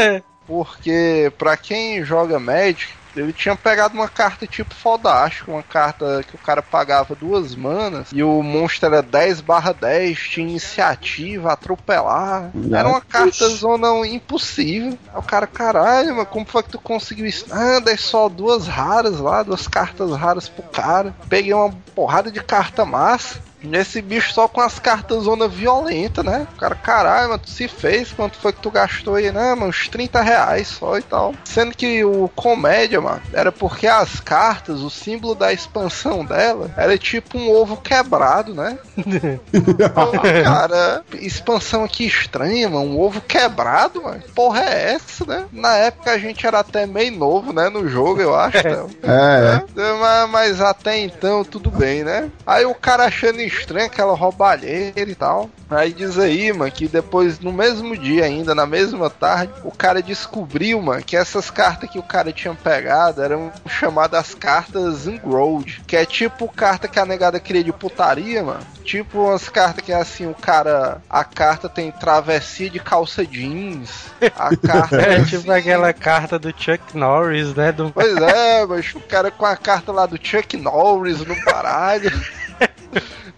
[0.47, 6.35] Porque pra quem joga Magic, ele tinha pegado uma carta tipo Fodástico, uma carta que
[6.35, 12.51] o cara pagava duas manas e o monstro era 10 barra 10, tinha iniciativa, atropelar.
[12.73, 14.99] Era uma carta zona impossível.
[15.13, 17.47] Aí o cara, caralho, mas como foi que tu conseguiu isso?
[17.51, 21.15] Ah, dei só duas raras lá, duas cartas raras pro cara.
[21.29, 23.41] Peguei uma porrada de carta massa.
[23.73, 26.47] Esse bicho só com as cartas zona violenta, né?
[26.55, 29.31] O cara, caralho, mas tu se fez, quanto foi que tu gastou aí?
[29.31, 31.35] Né, mano, uns 30 reais só e tal.
[31.45, 36.97] Sendo que o comédia, mano, era porque as cartas, o símbolo da expansão dela, era
[36.99, 38.79] tipo um ovo quebrado, né?
[39.53, 40.13] Então,
[40.45, 42.87] cara, expansão aqui estranha, mano.
[42.87, 44.23] Um ovo quebrado, mano.
[44.35, 45.47] Porra é essa, né?
[45.53, 47.69] Na época a gente era até meio novo, né?
[47.69, 48.59] No jogo, eu acho.
[48.59, 48.91] Então.
[49.03, 52.31] É, É, Mas, mas até então tudo bem, né?
[52.47, 55.51] Aí o cara achando estranho aquela roubalheira e tal.
[55.69, 60.01] Aí diz aí, mano, que depois, no mesmo dia ainda, na mesma tarde, o cara
[60.01, 65.83] descobriu, mano, que essas cartas que o cara tinha pegado eram chamadas cartas Engrolled.
[65.87, 68.61] Que é tipo carta que a negada cria de putaria, mano.
[68.85, 71.03] Tipo umas cartas que é assim, o cara.
[71.11, 74.07] A carta tem travessia de calça jeans.
[74.39, 74.97] A carta.
[74.97, 77.73] É assim, tipo aquela carta do Chuck Norris, né?
[77.73, 77.91] Do...
[77.91, 82.11] Pois é, mas o cara com a carta lá do Chuck Norris no baralho.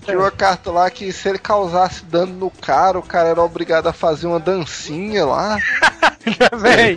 [0.08, 3.88] Tinha uma carta lá que se ele causasse dano no cara, o cara era obrigado
[3.88, 5.58] a fazer uma dancinha lá.
[6.58, 6.96] Véi,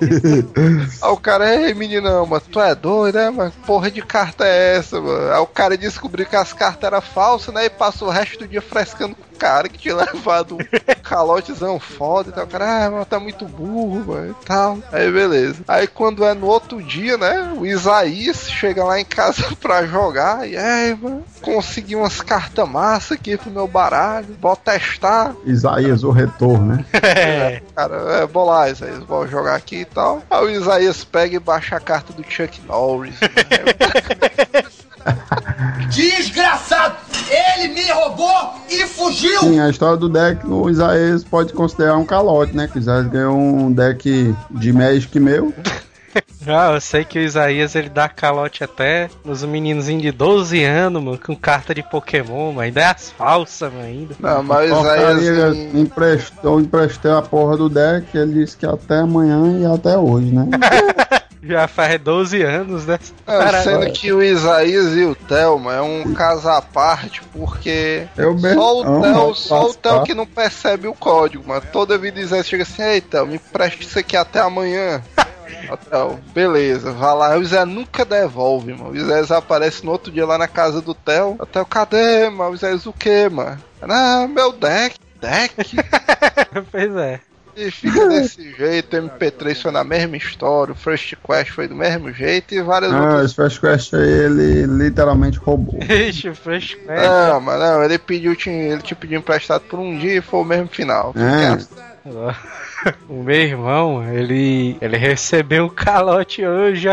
[1.02, 3.30] Aí o cara, ei meninão, mas tu é doido, né?
[3.30, 5.32] Mas porra de carta é essa, mano?
[5.32, 7.66] Aí o cara descobriu que as cartas eram falsas, né?
[7.66, 11.80] E passou o resto do dia frescando com o cara que tinha levado um calotezão
[11.80, 12.44] foda e tal.
[12.44, 14.78] O cara, ah, mas tá muito burro, mano, e tal.
[14.92, 15.64] Aí beleza.
[15.68, 17.54] Aí quando é no outro dia, né?
[17.58, 22.68] O Isaías chega lá em casa pra jogar e, aí, mano, consegui umas cartas
[23.02, 25.34] massa aqui pro meu baralho, vou testar.
[25.44, 26.86] Isaías, o retorno, né?
[27.02, 27.62] é.
[27.76, 30.22] Cara, é, bolar, Isaías, vou jogar aqui e tal.
[30.30, 33.16] Aí o Isaías pega e baixa a carta do Chuck Norris.
[35.90, 36.96] Desgraçado!
[37.28, 39.40] Ele me roubou e fugiu!
[39.40, 42.68] Sim, a história do deck o Isaías pode considerar um calote, né?
[42.68, 45.52] Que o Isaías ganhou um deck de Magic meu.
[46.48, 51.04] Ah, eu sei que o Isaías ele dá calote até nos meninozinhos de 12 anos,
[51.04, 54.16] mano, com carta de Pokémon, mas ainda é as falsas, mano, ainda.
[54.20, 59.00] Não, mas Porcaria, aí assim, emprestou, emprestei a porra do deck, ele disse que até
[59.00, 60.48] amanhã e até hoje, né?
[61.44, 63.00] Já faz 12 anos, né?
[63.26, 68.36] é, sendo que o Isaías e o Thelma é um caso à parte, porque Eu
[68.36, 70.06] mesmo só o eu só o parte.
[70.06, 71.64] que não percebe o código, mano.
[71.74, 75.02] Toda vida o Isaías chega assim, ei Theo, me empresta isso aqui até amanhã.
[75.90, 77.38] Theo, beleza, vai lá.
[77.38, 78.92] O Isaías nunca devolve, mano.
[78.92, 81.36] O Isaías aparece no outro dia lá na casa do Theo.
[81.40, 82.52] O Theo, cadê, mano?
[82.52, 83.58] O Isaías o quê, mano?
[83.82, 84.96] Ah, meu deck.
[85.20, 85.54] Deck?
[86.72, 87.20] pois é.
[87.54, 91.76] E fica desse jeito, o MP3 foi na mesma história, o First Quest foi do
[91.76, 93.26] mesmo jeito e várias Ah, outras.
[93.26, 95.78] esse Fast Quest aí, ele literalmente roubou.
[95.84, 96.88] Ixi, o Fresh Quest.
[96.88, 100.46] Não, mas não, ele pediu, ele te pediu emprestado por um dia e foi o
[100.46, 101.14] mesmo final.
[101.18, 101.58] É.
[103.08, 106.88] O meu irmão, ele, ele recebeu um calote hoje.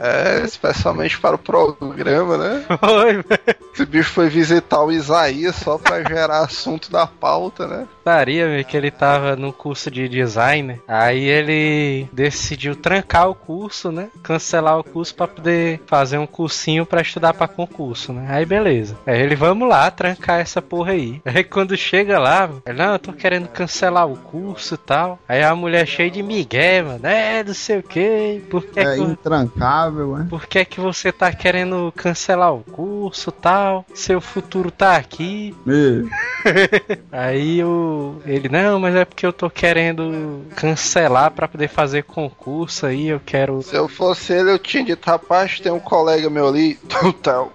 [0.00, 2.64] É, especialmente para o programa, né?
[2.80, 3.22] Foi.
[3.74, 7.86] Esse bicho foi visitar o Isaías só pra gerar assunto da pauta, né?
[7.98, 10.80] Putaria, que ele tava no curso de design.
[10.88, 14.08] Aí ele decidiu trancar o curso, né?
[14.22, 18.26] Cancelar o curso pra poder fazer um cursinho pra estudar pra concurso, né?
[18.30, 18.96] Aí beleza.
[19.06, 21.20] Aí ele, vamos lá, trancar essa porra aí.
[21.24, 25.18] Aí quando chega lá, ele, não, eu tô querendo cancelar o curso e tal.
[25.30, 28.42] Aí a mulher cheia de migué, mano, é, não sei o que.
[28.50, 30.24] Por que, É que, intrancável, é.
[30.24, 33.86] por que que você tá querendo cancelar o curso e tal?
[33.94, 35.54] Seu futuro tá aqui.
[37.12, 42.86] Aí o ele não, mas é porque eu tô querendo cancelar pra poder fazer concurso
[42.86, 46.48] aí, eu quero Se eu fosse ele, eu tinha dito, rapaz, tem um colega meu
[46.48, 46.74] ali,
[47.22, 47.52] Theo,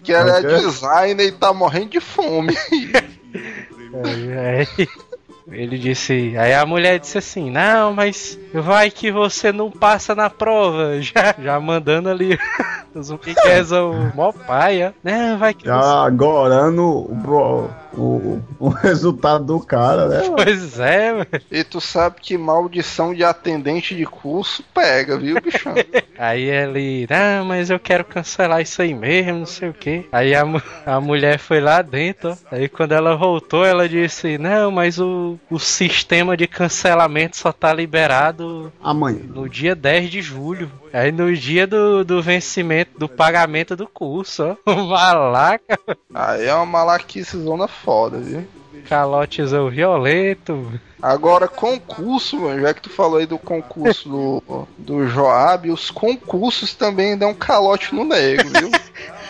[0.00, 0.58] que ele é Ok.
[0.62, 2.56] designer e tá morrendo de fome.
[3.92, 4.88] Aí, aí
[5.48, 10.30] ele disse, aí a mulher disse assim, não, mas vai que você não passa na
[10.30, 12.38] prova, já, já mandando ali
[12.94, 14.94] os miguezão mó paia.
[15.02, 15.68] Não, vai que você...
[15.68, 20.22] já agorando o, pro- o, o resultado do cara, né?
[20.34, 21.26] Pois é, mano.
[21.50, 25.74] E tu sabe que maldição de atendente de curso pega, viu, bichão?
[26.18, 30.06] Aí ele, não, mas eu quero cancelar isso aí mesmo, não sei o que.
[30.12, 30.44] Aí a,
[30.86, 32.36] a mulher foi lá dentro, ó.
[32.54, 37.72] aí quando ela voltou, ela disse, não, mas o, o sistema de cancelamento só tá
[37.72, 39.22] liberado Amanhã.
[39.28, 40.70] no dia 10 de julho.
[40.94, 44.70] Aí no dia do, do vencimento, do pagamento do curso, ó.
[44.86, 45.76] Malaca,
[46.14, 48.46] Aí é uma malaquice zona foda, viu?
[48.88, 50.70] calotezão violento.
[51.02, 56.74] Agora, concurso, mano, já que tu falou aí do concurso do, do Joab, os concursos
[56.74, 58.70] também dão calote no nego, viu?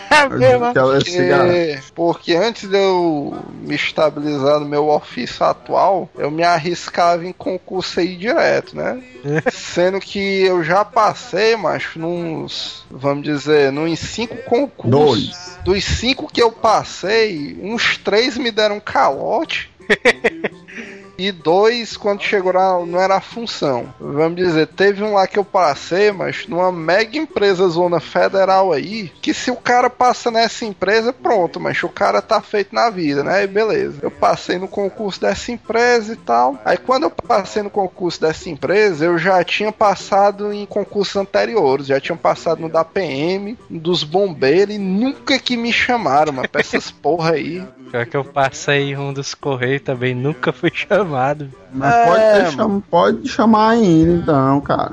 [0.95, 7.33] Porque, porque antes de eu me estabilizar no meu ofício atual, eu me arriscava em
[7.33, 9.03] concurso aí direto, né?
[9.51, 15.29] Sendo que eu já passei, macho, nos, vamos dizer, nos cinco concursos.
[15.29, 15.59] Dois.
[15.65, 19.71] Dos cinco que eu passei, uns três me deram calote.
[21.17, 23.93] E dois, quando chegou lá, não era a função.
[24.01, 29.13] Vamos dizer, teve um lá que eu passei, mas numa mega empresa zona federal aí,
[29.23, 33.23] que se o cara passa nessa empresa, pronto, mas o cara tá feito na vida,
[33.23, 33.45] né?
[33.45, 33.99] E beleza.
[34.03, 36.59] Eu passei no concurso dessa empresa e tal.
[36.65, 41.87] Aí quando eu passei no concurso dessa empresa, eu já tinha passado em concursos anteriores,
[41.87, 46.61] já tinha passado no da PM, dos bombeiros, e nunca que me chamaram, mas pra
[46.61, 47.63] essas porra aí.
[47.95, 51.49] Pior que eu passei um dos correios também, nunca fui chamado.
[51.73, 52.03] Mas É,
[52.43, 54.93] pode, cham- pode chamar ainda, então, cara.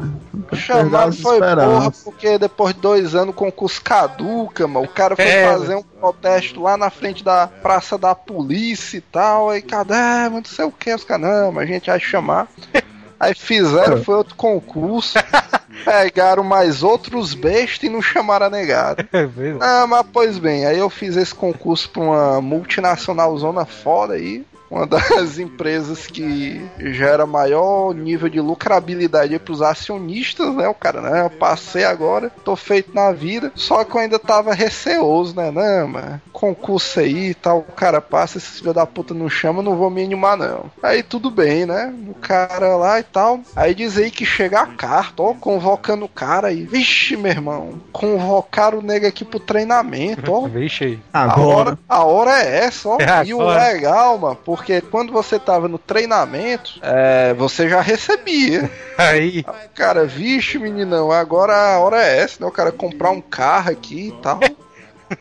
[0.53, 4.85] Chamado foi porra, porque depois de dois anos o concurso caduca, mano.
[4.85, 9.01] O cara foi É, fazer um protesto lá na frente da praça da polícia e
[9.01, 9.49] tal.
[9.49, 9.95] Aí, cadê?
[9.95, 12.47] Mas não sei o que, os caras, não, mas a gente vai chamar.
[13.21, 15.13] Aí fizeram, foi outro concurso.
[15.85, 19.07] Pegaram mais outros bestas e não chamaram a negada.
[19.61, 24.43] Ah, mas pois bem, aí eu fiz esse concurso pra uma multinacional zona foda aí.
[24.71, 30.65] Uma das empresas que gera maior nível de lucrabilidade para os acionistas, né?
[30.69, 31.25] O cara, né?
[31.25, 33.51] Eu passei agora, tô feito na vida.
[33.53, 35.51] Só que eu ainda tava receoso, né?
[35.51, 37.59] Não, mano, concurso aí e tal.
[37.59, 40.71] O cara passa, esse filho da puta não chama, não vou me animar, não.
[40.81, 41.93] Aí tudo bem, né?
[42.07, 43.41] O cara lá e tal.
[43.53, 46.63] Aí diz aí que chega a carta, ó, convocando o cara aí.
[46.63, 50.47] Vixe, meu irmão, convocaram o nego aqui pro treinamento, ó.
[50.49, 50.99] Vixe aí.
[51.11, 52.97] A hora, a hora é essa, ó.
[53.01, 53.67] É e o agora.
[53.67, 58.69] legal, mano, porque quando você tava no treinamento, é, você já recebia.
[58.97, 59.43] Aí,
[59.73, 62.47] Cara, vixe, meninão, agora a hora é essa, né?
[62.47, 64.39] O cara comprar um carro aqui e tal.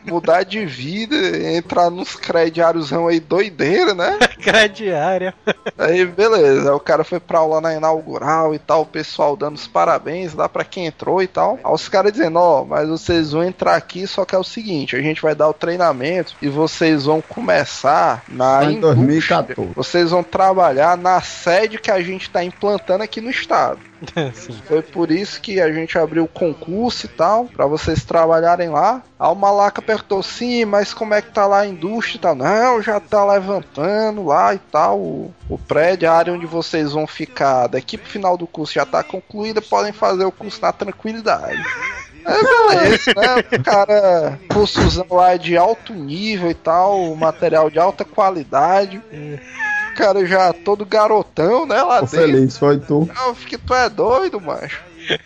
[0.05, 1.15] Mudar de vida,
[1.55, 4.17] entrar nos crediários aí doideira, né?
[4.41, 5.33] Crediária.
[5.77, 6.69] Aí, beleza.
[6.69, 10.33] Aí o cara foi pra aula na inaugural e tal, o pessoal dando os parabéns
[10.33, 11.59] lá pra quem entrou e tal.
[11.63, 14.95] Aí os caras dizendo, ó, mas vocês vão entrar aqui, só que é o seguinte,
[14.95, 18.95] a gente vai dar o treinamento e vocês vão começar na Em indústria.
[18.95, 19.71] 2014.
[19.75, 23.79] Vocês vão trabalhar na sede que a gente tá implantando aqui no estado.
[24.67, 29.01] Foi por isso que a gente abriu o concurso e tal, pra vocês trabalharem lá.
[29.19, 32.35] Aí o Malaca perguntou, sim, mas como é que tá lá a indústria e tal?
[32.35, 37.05] Não, já tá levantando lá e tal, o, o prédio, a área onde vocês vão
[37.05, 41.61] ficar daqui pro final do curso já tá concluída, podem fazer o curso na tranquilidade.
[42.23, 43.57] É, beleza, né?
[43.57, 48.97] O cara, cursozão lá de alto nível e tal, material de alta qualidade.
[48.97, 52.19] O cara já todo garotão, né, lá Tô dentro.
[52.19, 53.07] feliz, foi tu.
[53.15, 54.81] Não, que tu é doido, macho.
[55.09, 55.19] É-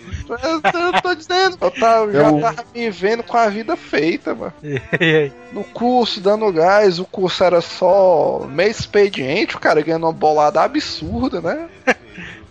[0.96, 4.54] Eu tô dizendo, eu tava, já Eu- tava me vendo com a vida feita, mano.
[5.52, 10.62] No curso, dando gás, o curso era só meio expediente, o cara ganhando uma bolada
[10.62, 11.68] absurda, né?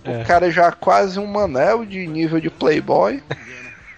[0.07, 0.21] É.
[0.21, 3.23] O cara já quase um manel de nível de playboy.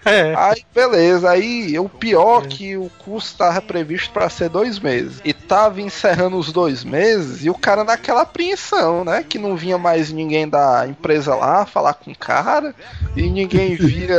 [0.07, 0.33] É.
[0.35, 1.29] Aí, beleza.
[1.29, 5.21] Aí, o pior é que o curso tava previsto pra ser dois meses.
[5.23, 9.23] E tava encerrando os dois meses e o cara naquela apreensão, né?
[9.27, 12.73] Que não vinha mais ninguém da empresa lá falar com o cara.
[13.15, 14.17] E ninguém via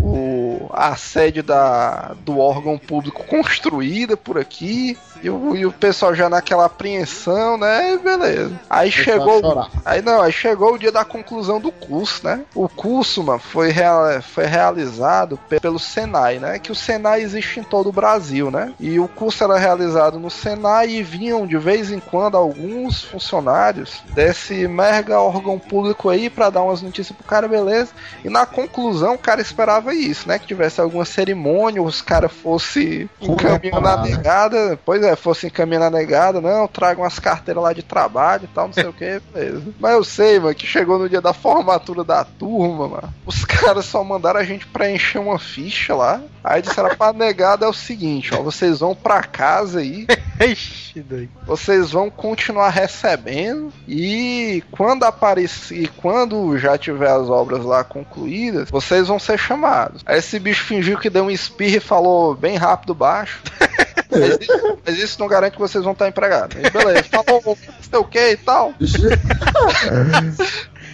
[0.00, 4.96] o, a sede da, do órgão público construída por aqui.
[5.22, 7.94] E o, e o pessoal já naquela apreensão, né?
[7.94, 8.52] E beleza.
[8.70, 9.68] Aí a chegou.
[9.84, 12.42] Aí não, aí chegou o dia da conclusão do curso, né?
[12.54, 16.58] O curso, mano, foi, rea- foi realizado pe- pelo Senai, né?
[16.58, 18.72] Que o Senai existe em todo o Brasil, né?
[18.78, 24.02] E o curso era realizado no Senai e vinham de vez em quando alguns funcionários
[24.14, 27.90] desse mega órgão público aí pra dar umas notícias pro cara, beleza?
[28.24, 30.38] E na conclusão o cara esperava isso, né?
[30.38, 33.58] Que tivesse alguma cerimônia, os caras fossem encaminhando
[33.88, 34.10] a Condecorar, né?
[34.10, 38.54] negada, pois é, fosse encaminhando a negada, não, tragam as carteiras lá de trabalho e
[38.54, 39.62] tal, não sei o que, beleza.
[39.78, 43.84] Mas eu sei, mano, que chegou no dia da formatura da turma, mano, os caras
[43.84, 48.34] só mandaram a gente preencher uma ficha lá, aí disseram pra negada é o seguinte,
[48.34, 50.06] ó, vocês vão pra casa aí,
[51.46, 59.08] vocês vão continuar recebendo e quando aparecer, quando já tiver as obras lá concluídas, vocês
[59.08, 60.02] vão ser chamados.
[60.06, 63.40] Aí esse bicho fingiu que deu um espirro e falou bem rápido baixo.
[64.10, 66.56] Mas isso, mas isso não garante que vocês vão estar empregados.
[66.56, 68.74] Aí, beleza, falou, não sei o que e tal.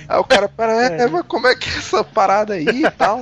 [0.08, 3.20] Aí o cara, pera mas como é que é essa parada aí e tal?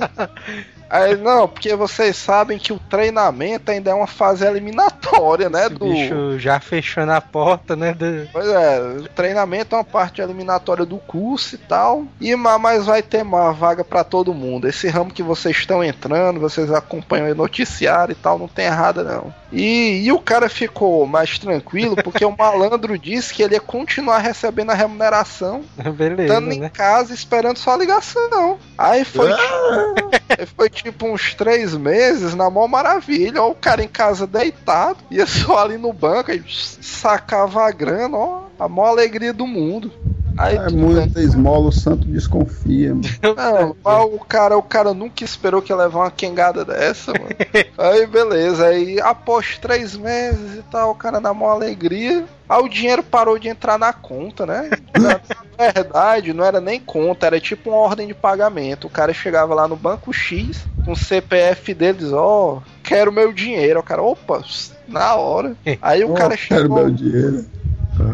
[0.93, 5.65] Aí, não, porque vocês sabem que o treinamento ainda é uma fase eliminatória, né?
[5.67, 7.93] O bicho já fechou na porta, né?
[7.95, 12.05] do- Pois é, o treinamento é uma parte eliminatória do curso e tal.
[12.21, 14.67] E ma- mas vai ter uma vaga pra todo mundo.
[14.67, 19.03] Esse ramo que vocês estão entrando, vocês acompanham o noticiário e tal, não tem errado
[19.03, 19.33] não.
[19.51, 24.19] E, e o cara ficou mais tranquilo porque o malandro disse que ele ia continuar
[24.19, 25.63] recebendo a remuneração,
[25.95, 26.69] Beleza, estando em né?
[26.69, 28.59] casa esperando só a ligação.
[28.77, 29.31] Aí foi,
[30.37, 33.41] aí foi tipo uns três meses na mó maravilha.
[33.41, 38.17] Ó, o cara em casa deitado, ia só ali no banco, aí sacava a grana,
[38.17, 39.91] ó, a maior alegria do mundo.
[40.37, 42.89] Aí É muita esmola, o santo desconfia.
[42.95, 43.03] mano.
[43.85, 47.27] não, o cara, o cara nunca esperou que ia levar uma quengada dessa, mano.
[47.77, 52.25] Aí beleza, aí após três meses e tal, o cara na maior alegria.
[52.49, 54.69] Aí o dinheiro parou de entrar na conta, né?
[54.99, 55.19] Na
[55.71, 58.87] verdade, não era nem conta, era tipo uma ordem de pagamento.
[58.87, 63.79] O cara chegava lá no banco X, com o CPF deles, ó, quero meu dinheiro.
[63.79, 64.43] O cara, opa,
[64.87, 65.55] na hora.
[65.81, 66.77] Aí o Oh, cara quero chegou.
[66.77, 67.45] meu dinheiro.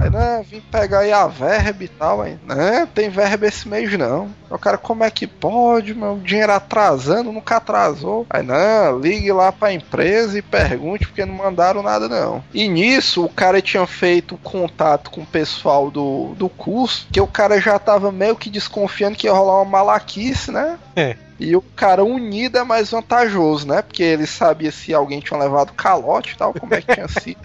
[0.01, 3.91] Aí, né, vim pegar aí a verba e tal, aí, né, tem verba esse mês
[3.97, 4.29] não.
[4.49, 8.25] O cara, como é que pode, meu dinheiro atrasando, nunca atrasou.
[8.29, 12.43] Aí, não, ligue lá pra empresa e pergunte porque não mandaram nada não.
[12.53, 17.27] E nisso, o cara tinha feito contato com o pessoal do, do curso, que o
[17.27, 20.77] cara já tava meio que desconfiando que ia rolar uma malaquice, né?
[20.99, 21.15] É.
[21.39, 23.81] E o cara unido é mais vantajoso, né?
[23.81, 27.39] Porque ele sabia se alguém tinha levado calote e tal, como é que tinha sido.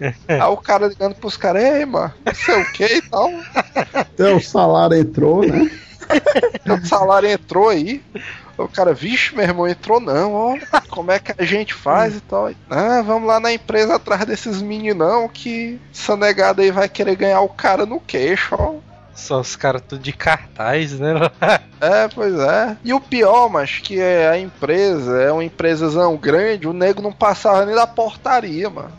[0.26, 3.30] Aí o cara ligando pros caras, ei, mano, não sei o que e tal.
[4.16, 5.70] Teu salário entrou, né?
[6.66, 8.02] O salário entrou aí.
[8.56, 10.58] O cara, vixe, meu irmão, entrou não, ó.
[10.88, 12.50] Como é que a gente faz e tal?
[12.68, 17.40] Ah, vamos lá na empresa atrás desses meninão que essa negada aí vai querer ganhar
[17.40, 18.76] o cara no queixo, ó.
[19.18, 21.12] Só os caras tudo de cartaz, né?
[21.80, 22.76] É, pois é.
[22.82, 27.12] E o pior, mas que é a empresa, é uma empresazão grande, o nego não
[27.12, 28.90] passava nem da portaria, mano.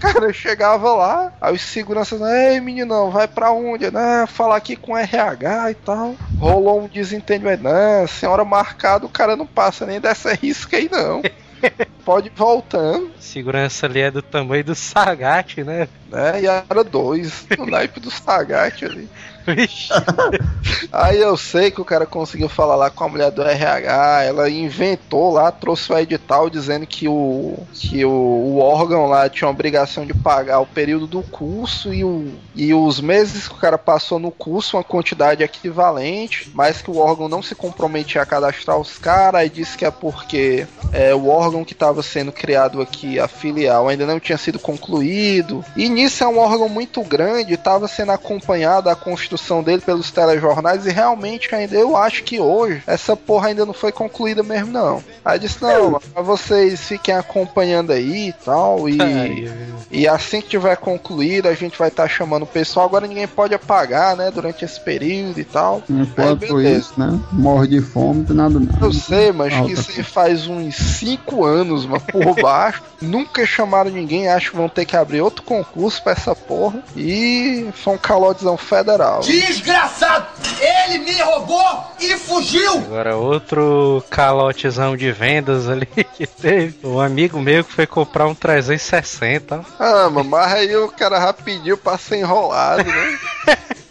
[0.00, 3.90] Cara chegava lá, aí os seguranças, ei meninão, vai pra onde?
[3.90, 6.16] Não, falar aqui com RH e tal.
[6.38, 11.20] Rolou um desentendimento, não, senhora marcada, o cara não passa nem dessa risca aí não.
[12.04, 15.88] Pode ir voltando, Segurança ali é do tamanho do Sagat, né?
[16.08, 16.42] né?
[16.42, 19.08] E era dois, no naipe do Sagat ali.
[20.92, 24.50] Aí eu sei que o cara conseguiu falar lá com a mulher do RH, ela
[24.50, 30.06] inventou lá, trouxe o edital dizendo que o, que o, o órgão lá tinha obrigação
[30.06, 34.18] de pagar o período do curso e, o, e os meses que o cara passou
[34.18, 38.98] no curso, uma quantidade equivalente, mas que o órgão não se comprometia a cadastrar os
[38.98, 43.28] caras, aí disse que é porque é, o órgão que estava sendo criado aqui, a
[43.28, 45.64] filial, ainda não tinha sido concluído.
[45.76, 49.31] E nisso é um órgão muito grande, estava sendo acompanhado a construção
[49.62, 53.92] dele pelos telejornais e realmente ainda eu acho que hoje essa porra ainda não foi
[53.92, 55.02] concluída mesmo não.
[55.24, 59.52] Aí disse não, mas vocês fiquem acompanhando aí e tal e Ai,
[59.90, 62.86] e assim que tiver concluído a gente vai estar chamando o pessoal.
[62.86, 65.82] Agora ninguém pode apagar, né, durante esse período e tal.
[65.88, 67.18] Enquanto Aí, isso, né?
[67.32, 68.68] Morre de fome, tem nada não.
[68.80, 69.72] Eu sei, mas que Alta.
[69.72, 72.82] isso aí faz uns 5 anos, mas por baixo.
[73.00, 76.82] Nunca chamaram ninguém, acho que vão ter que abrir outro concurso pra essa porra.
[76.96, 79.21] E foi um calotezão federal.
[79.22, 80.26] Desgraçado!
[80.60, 82.74] Ele me roubou e fugiu!
[82.78, 86.74] Agora outro calotezão de vendas ali que teve.
[86.84, 89.56] Um amigo meu que foi comprar um 360.
[89.56, 89.62] ó.
[89.78, 93.18] Ah, mas aí o cara rapidinho pra ser enrolado, né?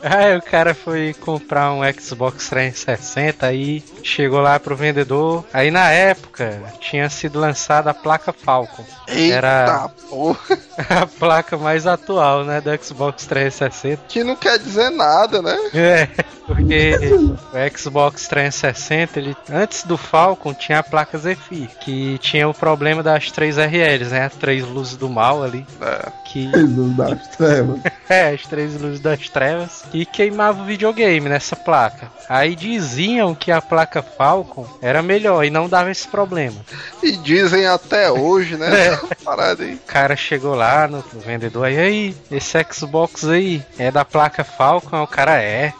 [0.04, 5.46] Aí o cara foi comprar um Xbox 360 aí chegou lá pro vendedor.
[5.54, 8.84] Aí na época tinha sido lançada a placa Falcon.
[9.08, 10.58] Eita Era porra.
[10.90, 14.04] a placa mais atual, né, do Xbox 360.
[14.08, 15.58] Que não quer dizer nada, né?
[15.74, 16.08] É,
[16.46, 22.54] porque o Xbox 360, ele, antes do Falcon, tinha a placa Zephyr, que tinha o
[22.54, 24.26] problema das três RLs, né?
[24.26, 25.66] As três luzes do mal ali.
[25.82, 26.21] É.
[26.32, 27.80] Que, Jesus das trevas.
[28.10, 29.84] é, as três luzes das trevas.
[29.94, 32.10] E queimava o videogame nessa placa.
[32.30, 36.58] Aí diziam que a placa Falcon era melhor e não dava esse problema.
[37.04, 38.70] E dizem até hoje, né?
[38.82, 38.88] É.
[38.88, 39.76] Essa parada aí.
[39.76, 44.44] O cara chegou lá no, no vendedor aí, aí, esse Xbox aí é da placa
[44.44, 45.04] Falcon?
[45.04, 45.74] O cara é.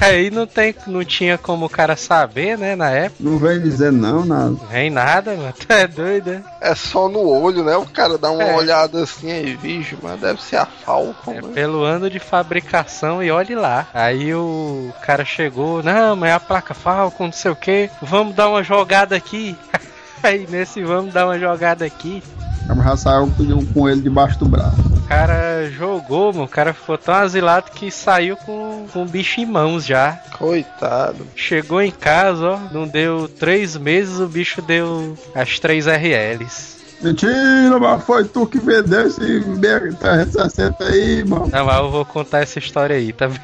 [0.00, 3.22] Aí não tem, não tinha como o cara saber, né, na época.
[3.22, 4.50] Não vem dizer não, nada.
[4.50, 5.52] Não vem nada, mano.
[5.58, 6.44] Tu é doido, né?
[6.60, 7.76] É só no olho, né?
[7.76, 8.56] O cara dá uma É.
[8.56, 11.48] olhada assim aí, vixe, mas deve ser a Falcon, É né?
[11.54, 13.86] pelo ano de fabricação e olhe lá.
[13.94, 17.90] Aí o cara chegou, não, mas é a placa Falcon, não sei o que.
[18.02, 19.56] Vamos dar uma jogada aqui.
[20.22, 22.22] Aí nesse vamos dar uma jogada aqui.
[22.68, 24.76] Cara já saiu com- com ele debaixo do braço.
[24.96, 26.44] O cara jogou, mano.
[26.44, 30.12] O cara ficou tão asilado que saiu com, com o bicho em mãos já.
[30.38, 31.26] Coitado.
[31.34, 32.58] Chegou em casa, ó.
[32.72, 36.78] Não deu três meses, o bicho deu as três RLs.
[37.02, 41.48] Mentira, mas foi tu que vendeu esse BR-360 aí, mano.
[41.52, 43.38] Não, mas eu vou contar essa história aí também.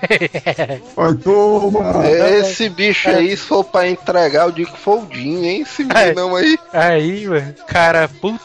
[0.94, 2.04] Foi tu, mano.
[2.04, 5.62] Esse bicho aí, se for pra entregar, eu digo que foi o Jim, hein?
[5.62, 6.06] Esse É.
[6.14, 6.58] menino aí.
[6.72, 8.38] Aí, mano, cara, puta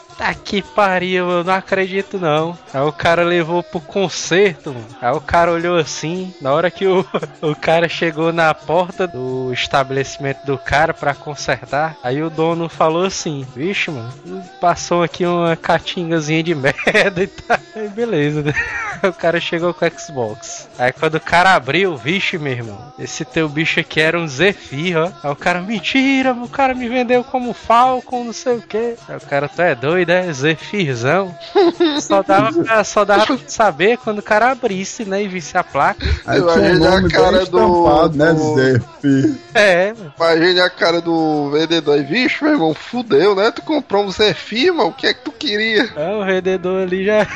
[0.44, 2.56] que pariu, eu não acredito não.
[2.72, 4.86] Aí o cara levou pro concerto, mano.
[5.00, 7.04] Aí o cara olhou assim, na hora que o,
[7.42, 13.04] o cara chegou na porta do estabelecimento do cara pra consertar, aí o dono falou
[13.04, 14.12] assim: Vixe, mano,
[14.60, 17.58] passou aqui uma catingazinha de merda e tá.
[17.74, 18.52] Aí beleza, né?
[19.04, 20.68] O cara chegou com o Xbox.
[20.78, 24.96] Aí quando o cara abriu, vixe, meu irmão, esse teu bicho aqui era um Zephyr,
[24.96, 25.12] ó.
[25.22, 28.96] Aí o cara, mentira, o cara me vendeu como Falcon, não sei o que.
[29.08, 30.32] Aí o cara, tu é doido, é?
[30.32, 31.34] Zephyrzão.
[32.00, 35.22] Só dava, pra, só dava pra saber quando o cara abrisse, né?
[35.22, 36.04] E visse a placa.
[36.26, 38.32] Aí imagino a cara do- né?
[39.54, 40.12] É, mano.
[40.18, 42.02] Imagine a cara do vendedor.
[42.04, 43.50] Vixe, meu irmão, fudeu, né?
[43.50, 44.90] Tu comprou um Zephyr, mano.
[44.90, 45.88] O que é que tu queria?
[45.96, 47.26] É, o vendedor ali já,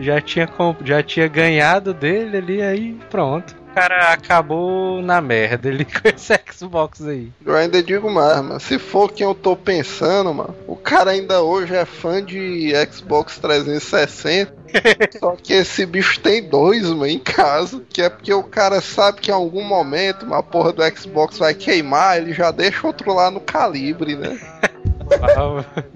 [0.00, 3.54] já, tinha, comp- já tinha ganhado dele ali, aí pronto.
[3.76, 7.30] O cara acabou na merda ele com esse Xbox aí.
[7.44, 8.58] Eu ainda digo mais, mano.
[8.58, 13.36] Se for quem eu tô pensando, mano, o cara ainda hoje é fã de Xbox
[13.36, 14.56] 360.
[15.20, 17.82] Só que esse bicho tem dois, mano, em casa.
[17.90, 21.52] Que é porque o cara sabe que em algum momento uma porra do Xbox vai
[21.52, 24.40] queimar, ele já deixa outro lá no calibre, né?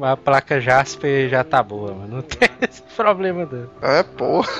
[0.00, 2.16] A, a placa Jasper já tá boa, mano.
[2.16, 3.70] Não tem esse problema não.
[3.88, 4.50] É, porra.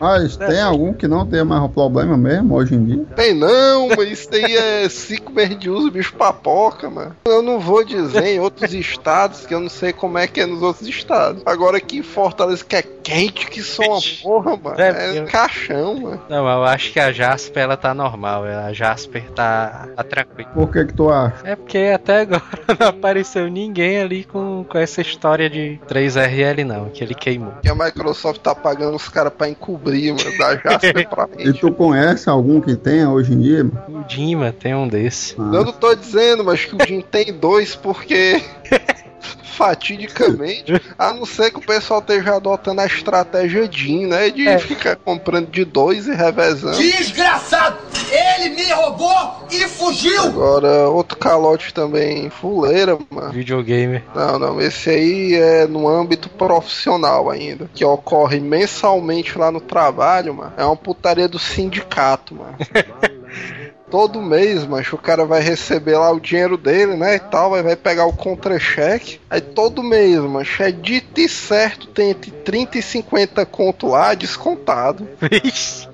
[0.00, 3.04] Mas tem algum que não tem mais problema mesmo hoje em dia?
[3.16, 7.14] Tem não, mas isso aí é cinco meses de uso, bicho papoca, mano.
[7.24, 10.46] Eu não vou dizer em outros estados, que eu não sei como é que é
[10.46, 11.42] nos outros estados.
[11.46, 14.80] Agora aqui em Fortaleza, que é quente, que só uma porra, mano.
[14.80, 16.22] É, É eu- caixão, mano.
[16.28, 18.44] Não, eu acho que a Jasper ela tá normal.
[18.44, 20.48] A Jasper tá, tá tranquila.
[20.54, 21.36] Por que que tu acha?
[21.44, 22.42] É porque até agora
[22.78, 27.52] não apareceu ninguém ali com, com essa história de 3RL, não, que ele queimou.
[27.62, 31.60] Que a Microsoft tá pagando os caras pra encobrir, mano, da Jasper pra E gente.
[31.60, 33.64] tu conhece algum que tenha hoje em dia?
[33.64, 34.00] mano?
[34.00, 35.34] O Dima tem um desse.
[35.38, 38.42] Ah, Eu não tô dizendo, mas que o Jim tem dois porque
[39.56, 44.30] fatidicamente, a não ser que o pessoal esteja adotando a estratégia DIN, né?
[44.30, 44.58] De É.
[44.58, 46.76] ficar comprando de dois e revezando.
[46.76, 47.78] Desgraçado!
[48.10, 50.22] Ele me roubou e fugiu!
[50.22, 53.32] Agora, outro calote também fuleira, mano.
[53.32, 54.02] Videogame.
[54.14, 57.68] Não, não, esse aí é no âmbito profissional ainda.
[57.74, 60.52] Que ocorre mensalmente lá no trabalho, mano.
[60.56, 62.56] É uma putaria do sindicato, mano.
[63.94, 67.62] Todo mês, macho, o cara vai receber lá o dinheiro dele, né, e tal, vai,
[67.62, 69.20] vai pegar o contra-cheque.
[69.30, 74.12] Aí todo mês, macho, é dito e certo, tem entre 30 e 50 conto lá,
[74.14, 75.06] descontado.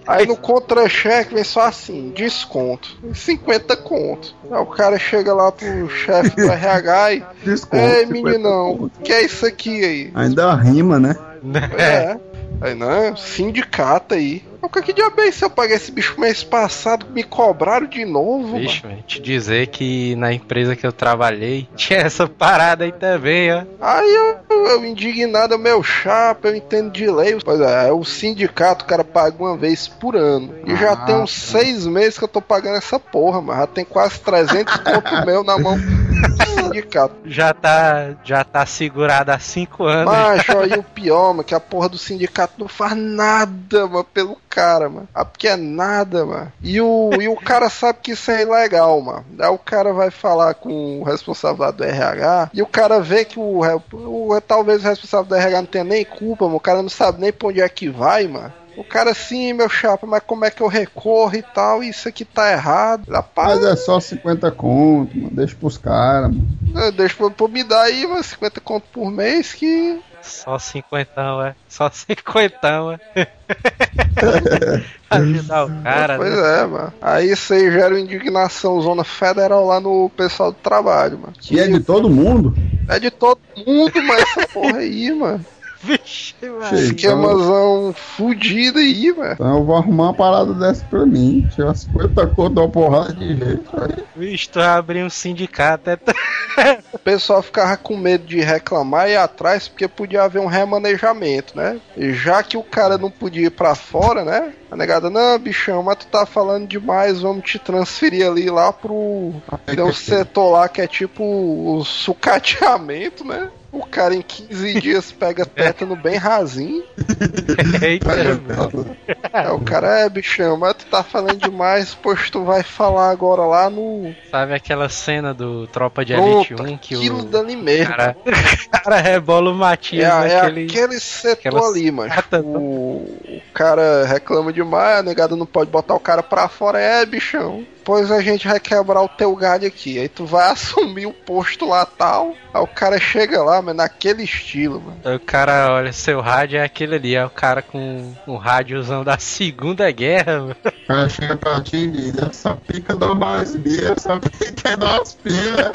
[0.07, 2.97] Aí no contra-cheque vem só assim, desconto.
[3.13, 4.35] 50 conto.
[4.51, 7.25] Aí o cara chega lá pro chefe do RH e.
[7.45, 7.85] Desconto.
[7.85, 9.01] Ei, 50 meninão, conto.
[9.05, 10.11] que é isso aqui aí?
[10.15, 11.15] Ainda rima, né?
[11.79, 12.30] É.
[12.61, 14.45] Aí não, sindicato aí.
[14.63, 15.45] O que diabo é isso?
[15.45, 18.59] Eu paguei esse bicho mês passado, me cobraram de novo.
[18.59, 23.51] Vixe, man, te dizer que na empresa que eu trabalhei tinha essa parada aí também,
[23.51, 23.57] ó.
[23.57, 23.69] mano.
[23.81, 27.39] Aí eu, eu indignado, meu chapa, eu entendo de lei.
[27.43, 30.55] Pois é, é o sindicato, o cara paga uma vez por ano.
[30.67, 33.67] E já Ah, tem uns seis meses que eu tô pagando essa porra, mas já
[33.67, 35.79] tem quase 300 conto meu na mão
[36.71, 37.15] sindicato.
[37.25, 40.13] Já tá, já tá segurado há cinco anos.
[40.13, 44.37] Macho, aí o pior, mano, que a porra do sindicato não faz nada, mano, pelo
[44.49, 45.09] cara, mano.
[45.15, 46.53] Ah, porque é nada, mano.
[46.63, 49.25] E o, e o cara sabe que isso é ilegal, mano.
[49.39, 53.25] Aí o cara vai falar com o responsável lá do RH e o cara vê
[53.25, 53.61] que o,
[53.93, 56.57] o talvez o responsável do RH não tenha nem culpa, mano.
[56.57, 58.53] O cara não sabe nem pra onde é que vai, mano.
[58.81, 61.85] O cara, sim, meu chapa, mas como é que eu recorro e tal?
[61.85, 63.13] Isso aqui tá errado.
[63.13, 65.31] Rapaz, Mas é só 50 conto, mano.
[65.35, 66.49] Deixa pros caras, mano.
[66.75, 70.01] é, deixa pra, pra me dar aí, mano, 50 conto por mês que.
[70.23, 71.55] Só cinquentão, é.
[71.69, 72.99] Só cinquentão, é.
[75.11, 76.61] Ajudar o cara, pois né?
[76.61, 76.93] é, mano.
[77.03, 81.35] Aí isso aí gera indignação zona federal lá no pessoal do trabalho, mano.
[81.51, 82.55] E é de todo mundo?
[82.89, 85.45] É de todo mundo, mas essa porra aí, mano.
[86.01, 86.67] Vixe, mano.
[86.69, 86.85] Cheio.
[86.85, 89.33] Esquemazão fudido aí, mano.
[89.33, 91.49] Então eu vou arrumar uma parada dessa pra mim.
[91.55, 93.71] Tirar 50 conto, dar uma porrada de jeito.
[93.81, 94.05] Aí.
[94.15, 95.91] Vixe, tu vai abrir um sindicato.
[95.91, 95.97] É...
[95.97, 96.13] t-
[96.93, 101.57] O pessoal ficava com medo de reclamar e ir atrás porque podia haver um remanejamento,
[101.57, 101.81] né?
[101.97, 104.53] E já que o cara não podia ir pra fora, né?
[104.71, 109.33] A negada, não, bichão, mas tu tá falando demais, vamos te transferir ali lá pro.
[109.65, 113.49] Tem um setor lá que é tipo o sucateamento, né?
[113.73, 116.83] O cara em 15 dias pega tétano bem rasinho.
[117.83, 118.97] Eita, mano.
[119.33, 123.43] Aí o cara, é, bichão, mas tu tá falando demais, pois tu vai falar agora
[123.43, 124.13] lá no.
[124.31, 127.95] Sabe aquela cena do Tropa de Elite Pronto, 1 que o dali mesmo.
[127.95, 130.65] cara, o cara rebola o É, Matias é naquele...
[130.67, 132.09] aquele setor ali, mano.
[132.11, 136.81] sacata- O, o cara reclama demais, a negada não pode botar o cara pra fora.
[136.81, 137.65] É, bichão.
[137.83, 139.99] Pois a gente vai quebrar o teu galho aqui.
[139.99, 142.35] Aí tu vai assumir o posto lá tal.
[142.53, 145.17] Aí o cara chega lá, mas naquele estilo, mano.
[145.17, 149.19] O cara, olha, seu rádio é aquele ali, é o cara com um rádiozão da
[149.19, 150.57] Segunda Guerra, mano.
[150.65, 154.77] O cara chega pra ti e diz: essa pica dá mais bia, essa pica é
[154.77, 155.73] das pilhas.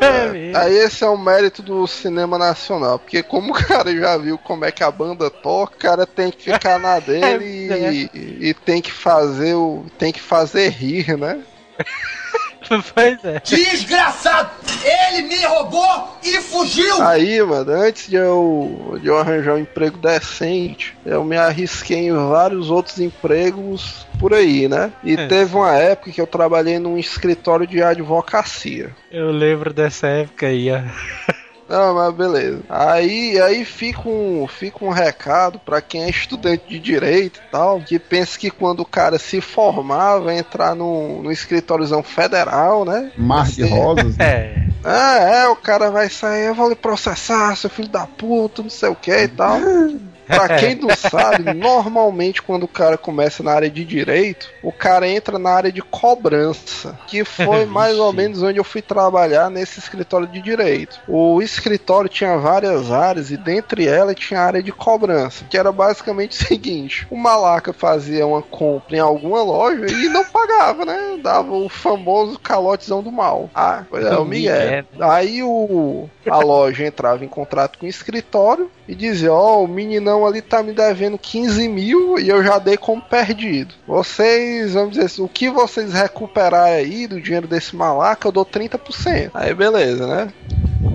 [0.00, 0.56] É.
[0.56, 2.98] Aí esse é o mérito do cinema nacional.
[2.98, 6.30] Porque como o cara já viu como é que a banda toca, o cara tem
[6.30, 9.84] que ficar na dele e, e tem que fazer o.
[9.98, 11.40] tem que fazer rir, né?
[12.94, 13.40] Pois é.
[13.44, 14.50] Desgraçado!
[14.84, 17.02] Ele me roubou e fugiu!
[17.02, 22.12] Aí, mano, antes de eu, de eu arranjar um emprego decente, eu me arrisquei em
[22.12, 24.92] vários outros empregos por aí, né?
[25.02, 25.26] E É.
[25.26, 28.90] teve uma época que eu trabalhei num escritório de advocacia.
[29.10, 30.80] Eu lembro dessa época aí, ó.
[31.70, 32.62] Não, mas beleza.
[32.68, 37.80] Aí, aí fica um, fica um recado pra quem é estudante de direito e tal,
[37.80, 43.12] que pensa que quando o cara se formar, vai entrar no, no escritóriozão federal, né?
[43.16, 44.16] Mar de rosas.
[44.16, 44.24] né?
[44.24, 44.70] É.
[44.82, 48.70] Ah, é, o cara vai sair, eu vou lhe processar, seu filho da puta, não
[48.70, 49.58] sei o que e tal.
[50.30, 55.08] Pra quem não sabe, normalmente quando o cara começa na área de direito, o cara
[55.08, 59.78] entra na área de cobrança, que foi mais ou menos onde eu fui trabalhar nesse
[59.78, 61.00] escritório de direito.
[61.08, 65.72] O escritório tinha várias áreas e dentre elas tinha a área de cobrança, que era
[65.72, 71.18] basicamente o seguinte: o malaca fazia uma compra em alguma loja e não pagava, né?
[71.22, 73.50] Dava o famoso calotezão do mal.
[73.54, 74.84] Ah, é, o Miguel.
[75.00, 80.19] Aí o, a loja entrava em contrato com o escritório e dizia: Ó, o meninão
[80.26, 83.74] ali tá me devendo 15 mil e eu já dei como perdido.
[83.86, 88.44] Vocês, vamos dizer assim, o que vocês recuperarem aí do dinheiro desse malaca, eu dou
[88.44, 89.30] 30%.
[89.34, 90.32] Aí beleza, né?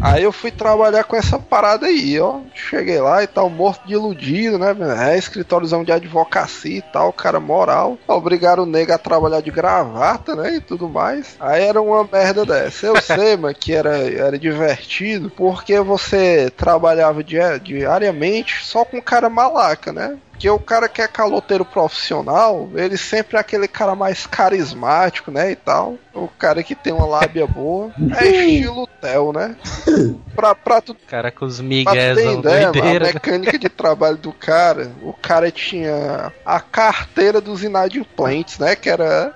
[0.02, 2.40] Aí eu fui trabalhar com essa parada aí, ó.
[2.54, 4.76] Cheguei lá e tal, morto de iludido, né?
[5.12, 7.98] É, escritóriozão de advocacia e tal, cara moral.
[8.08, 10.56] Obrigaram o nego a trabalhar de gravata, né?
[10.56, 11.36] E tudo mais.
[11.40, 12.86] Aí era uma merda dessa.
[12.88, 19.30] Eu sei, mas que era, era divertido, porque você trabalhava dia- diariamente só com cara
[19.30, 20.18] malaca, né?
[20.36, 25.52] Porque o cara que é caloteiro profissional, ele sempre é aquele cara mais carismático, né?
[25.52, 25.98] E tal.
[26.14, 27.90] O cara que tem uma lábia boa.
[28.18, 29.56] É estilo Theo, né?
[30.36, 34.18] Pra, pra tu Cara com os Pra tu ter miguezão ideia, a mecânica de trabalho
[34.18, 38.76] do cara, o cara tinha a carteira dos inadimplentes, né?
[38.76, 39.34] Que era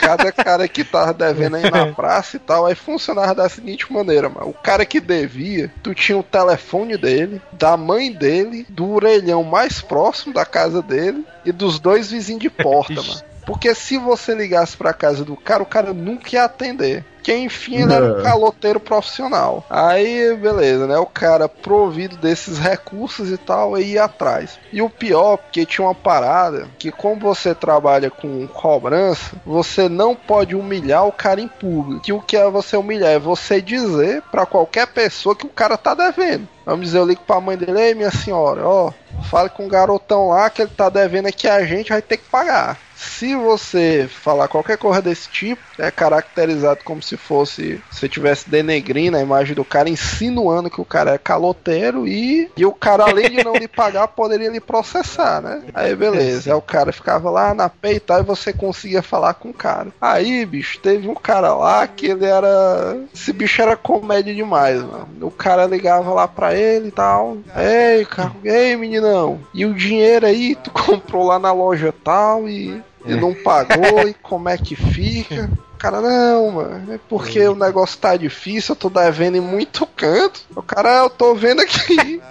[0.00, 2.66] cada cara que tava devendo aí na praça e tal.
[2.66, 4.48] Aí funcionava da seguinte maneira, mano.
[4.48, 9.80] O cara que devia, tu tinha o telefone dele, da mãe dele, do orelhão mais
[9.80, 13.20] próximo da casa dele e dos dois vizinhos de porta, mano.
[13.46, 17.04] Porque se você ligasse pra casa do cara, o cara nunca ia atender.
[17.22, 18.22] Que enfim ele era um É.
[18.22, 19.64] caloteiro profissional.
[19.68, 20.98] Aí, beleza, né?
[20.98, 24.58] O cara provido desses recursos e tal, ia atrás.
[24.72, 30.14] E o pior, porque tinha uma parada que, como você trabalha com cobrança, você não
[30.14, 32.00] pode humilhar o cara em público.
[32.02, 33.10] Que o que é você humilhar?
[33.10, 36.48] É você dizer pra qualquer pessoa que o cara tá devendo.
[36.64, 38.92] Vamos dizer, eu ligo pra mãe dele, ei minha senhora, ó,
[39.28, 42.28] fale com o garotão lá que ele tá devendo aqui a gente, vai ter que
[42.30, 42.78] pagar.
[43.00, 49.16] Se você falar qualquer coisa desse tipo, é caracterizado como se fosse você tivesse denegrindo
[49.16, 53.30] a imagem do cara, insinuando que o cara é caloteiro e, e o cara, além
[53.30, 55.62] de não lhe pagar, poderia lhe processar, né?
[55.72, 59.54] Aí beleza, aí o cara ficava lá na peita e você conseguia falar com o
[59.54, 59.88] cara.
[60.00, 62.98] Aí, bicho, teve um cara lá que ele era.
[63.14, 65.08] Esse bicho era comédia demais, mano.
[65.22, 67.38] O cara ligava lá pra ele e tal.
[67.56, 69.40] Ei, cara, ei, meninão.
[69.54, 74.14] E o dinheiro aí, tu comprou lá na loja tal e, e não pagou, e
[74.14, 75.50] como é que fica?
[75.74, 79.86] O Cara, não, mano, é porque o negócio tá difícil, eu tô devendo em muito
[79.86, 80.42] canto.
[80.54, 82.20] O cara, eu tô vendo aqui.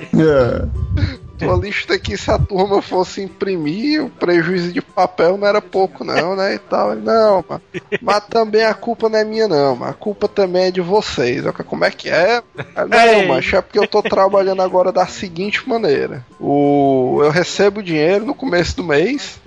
[1.40, 1.46] É.
[1.46, 6.04] Tua lista aqui, se a turma fosse imprimir, o prejuízo de papel não era pouco,
[6.04, 6.56] não, né?
[6.56, 6.96] E tal.
[6.96, 7.62] Não, mas,
[8.02, 9.78] mas também a culpa não é minha, não.
[9.78, 11.46] Mas a culpa também é de vocês.
[11.46, 12.44] Eu, Como é que é?
[12.76, 18.26] Não, mas é porque eu tô trabalhando agora da seguinte maneira: o, eu recebo dinheiro
[18.26, 19.40] no começo do mês.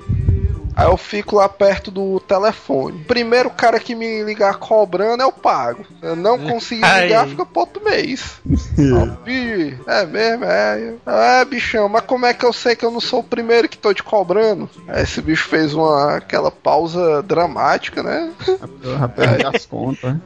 [0.74, 3.04] Aí eu fico lá perto do telefone.
[3.04, 5.84] Primeiro cara que me ligar cobrando, eu pago.
[6.00, 8.40] Eu não conseguir ligar, fica pro outro mês.
[9.86, 10.94] É mesmo, é.
[11.06, 13.78] É, bichão, mas como é que eu sei que eu não sou o primeiro que
[13.78, 14.68] tô te cobrando?
[14.88, 18.32] Aí esse bicho fez uma aquela pausa dramática, né?
[18.82, 20.16] Eu já perdi as contas.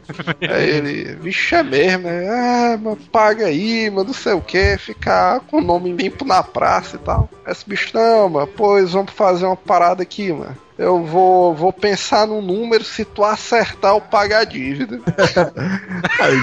[0.41, 2.29] Aí ele, vixe, é mesmo, né?
[2.29, 6.43] Ah, mas paga aí, mas não sei o que, ficar com o nome limpo na
[6.43, 7.29] praça e tal.
[7.47, 10.57] Esse bicho, não, mano, pois vamos fazer uma parada aqui, mano.
[10.79, 15.01] Eu vou, vou pensar no número, se tu acertar, eu pago a dívida.
[16.21, 16.37] Aí.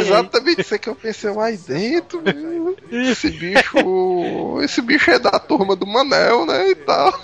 [0.00, 2.76] exatamente isso que eu pensei lá aí dentro, meu.
[2.90, 4.60] Esse bicho.
[4.62, 6.70] Esse bicho é da turma do Manel, né?
[6.70, 7.18] E tal.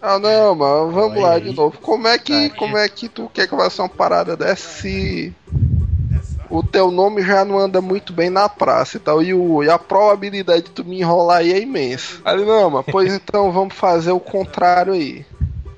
[0.00, 1.78] Ah não, mano, vamos lá de novo.
[1.80, 2.50] Como é que.
[2.50, 5.34] Como é que tu quer que vai ser uma parada dessa se
[6.50, 9.70] o teu nome já não anda muito bem na praça e tal, e, o, e
[9.70, 12.20] a probabilidade de tu me enrolar aí é imensa.
[12.24, 15.24] Aí, ele, não, mas pois então vamos fazer o contrário aí.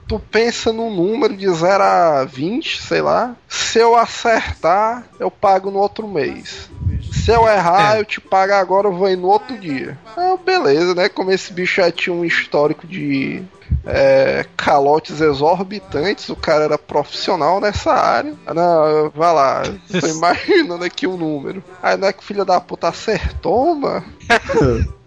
[0.07, 3.37] Tu pensa num número de 0 a 20, sei lá.
[3.49, 6.69] Se eu acertar, eu pago no outro mês.
[7.13, 9.97] Se eu errar, eu te pago agora, eu vou ir no outro dia.
[10.17, 11.09] Ah, beleza, né?
[11.09, 13.41] Como esse bicho já tinha um histórico de
[13.85, 18.35] é, calotes exorbitantes, o cara era profissional nessa área.
[18.47, 19.63] Ah, Não, vai lá,
[20.01, 21.63] tô imaginando aqui o número.
[21.83, 24.05] Aí não é que o filho da puta acertou, mano.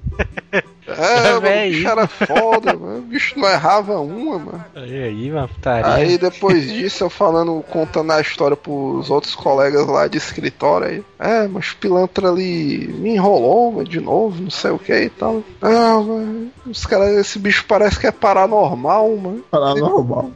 [0.88, 1.72] É, mano, o Véi.
[1.72, 3.00] bicho era foda, mano.
[3.00, 4.66] O bicho não errava uma, mano.
[4.76, 5.94] Aí, aí, uma putaria.
[5.94, 11.04] Aí depois disso, eu falando, contando a história pros outros colegas lá de escritório aí.
[11.20, 15.10] É, mas o pilantra ali me enrolou, mano, de novo, não sei o que e
[15.10, 15.44] tal.
[15.62, 19.44] Não, mano, os caras, esse bicho parece que é paranormal, mano.
[19.50, 20.32] Paranormal.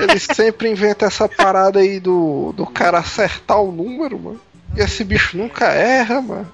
[0.00, 4.40] Ele sempre inventa essa parada aí do, do cara acertar o número, mano.
[4.76, 6.48] E esse bicho nunca erra, mano.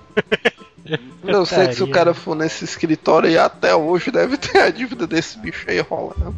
[1.25, 4.71] Eu sei que se o cara for nesse escritório aí até hoje deve ter a
[4.71, 6.35] dívida desse bicho aí rolando.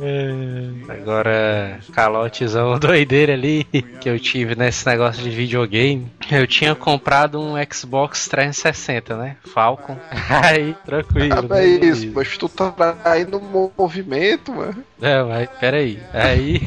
[0.00, 3.64] É, Agora, calotezão doideira ali
[4.00, 6.10] que eu tive nesse negócio de videogame.
[6.30, 9.36] Eu tinha comprado um Xbox 360, né?
[9.44, 9.96] Falcon.
[10.28, 11.46] Aí, tranquilo.
[11.50, 13.40] Ah, é isso, mas tu tá aí no
[13.76, 14.82] movimento, mano.
[14.98, 15.98] Não, mas peraí.
[16.12, 16.60] Aí.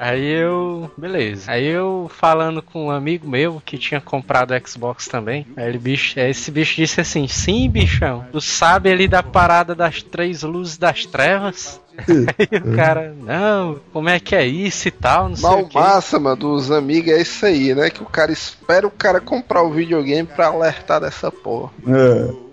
[0.00, 0.90] Aí eu.
[0.96, 1.52] Beleza.
[1.52, 5.46] Aí eu falando com um amigo meu que tinha comprado o Xbox também.
[5.54, 9.74] Aí ele, bicho, aí esse bicho disse assim: Sim, bichão, tu sabe ali da parada
[9.74, 11.78] das três luzes das trevas?
[12.00, 15.68] Aí o cara, não, como é que é isso e tal, não sei Mal o
[15.68, 15.78] quê.
[15.78, 17.90] massa, mano, dos amigos é isso aí, né?
[17.90, 21.70] Que o cara espera o cara comprar o videogame pra alertar dessa porra.
[21.86, 22.49] É.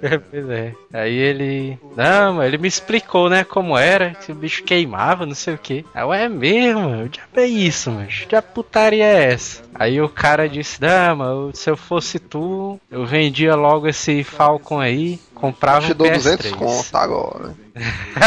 [0.30, 0.74] pois é.
[0.92, 1.78] Aí ele.
[1.96, 5.84] Não, ele me explicou, né, como era, que o bicho queimava, não sei o que.
[5.94, 8.08] Aí eu, é mesmo, mano, já é isso, mano.
[8.08, 9.62] Já putaria é essa?
[9.74, 14.80] Aí o cara disse, não, mano, se eu fosse tu, eu vendia logo esse Falcon
[14.80, 16.14] aí, comprava Te um dou PS3.
[16.14, 17.54] 200 conto agora.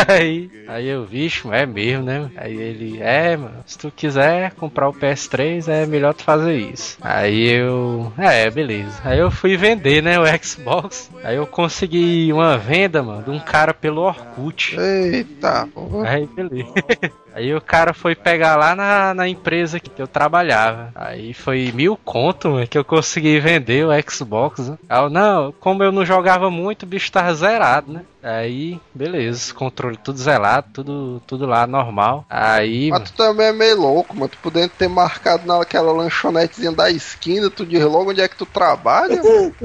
[0.07, 2.29] Aí, aí eu, bicho, é mesmo, né?
[2.35, 6.97] Aí ele, é, mano, se tu quiser comprar o PS3, é melhor tu fazer isso.
[7.01, 9.01] Aí eu, é, beleza.
[9.03, 11.09] Aí eu fui vender, né, o Xbox.
[11.23, 14.77] Aí eu consegui uma venda, mano, de um cara pelo Orkut.
[14.79, 16.09] Eita, porra.
[16.09, 16.73] Aí, beleza.
[17.33, 20.91] Aí o cara foi pegar lá na, na empresa que eu trabalhava.
[20.93, 24.67] Aí foi mil conto, mano, que eu consegui vender o Xbox.
[24.67, 24.77] Né?
[24.89, 28.01] Aí eu, não, como eu não jogava muito, o bicho tava zerado, né?
[28.23, 32.23] Aí, beleza, controle tudo zelado, tudo, tudo lá normal.
[32.29, 34.29] Aí, Mas tu também é meio louco, mano.
[34.29, 38.45] Tu podendo ter marcado naquela lanchonetezinha da esquina, tu diz logo onde é que tu
[38.45, 39.55] trabalha, mano.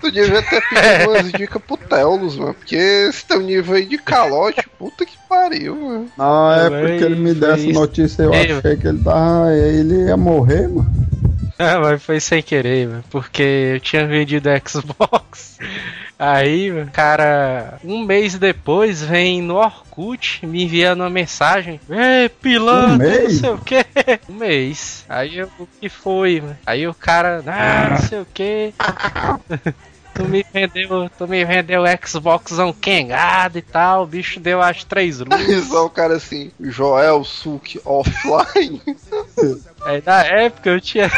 [0.00, 2.54] Tu devia ter pedido umas dicas pro Telos, mano.
[2.54, 6.10] Porque esse teu nível aí de calote, puta que pariu, mano.
[6.18, 9.52] Na É, época mas que ele me deu essa notícia, eu achei que ele tava.
[9.54, 10.94] Ele ia morrer, mano.
[11.58, 13.42] Ah, mas foi sem querer, mano, porque
[13.74, 15.58] eu tinha vendido Xbox.
[16.18, 21.78] Aí, mano, cara, um mês depois vem no Orkut me enviando uma mensagem.
[21.90, 23.86] Ei, pilantra, Um não sei o que.
[24.28, 25.04] Um mês.
[25.08, 26.58] Aí eu, o que foi, mano?
[26.64, 28.72] Aí o cara, ah, não sei o que.
[30.16, 34.82] Tu me vendeu, tu me vendeu o Xboxão quengado e tal, o bicho deu as
[34.82, 35.70] três luzes.
[35.70, 38.80] o cara assim, Joel Suk offline.
[39.84, 41.10] Aí na época eu tinha.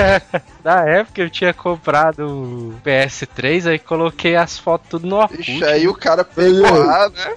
[0.62, 5.40] na época eu tinha comprado o PS3, aí coloquei as fotos tudo no Orkut.
[5.40, 7.34] Ixi, aí o cara pegou lá, né?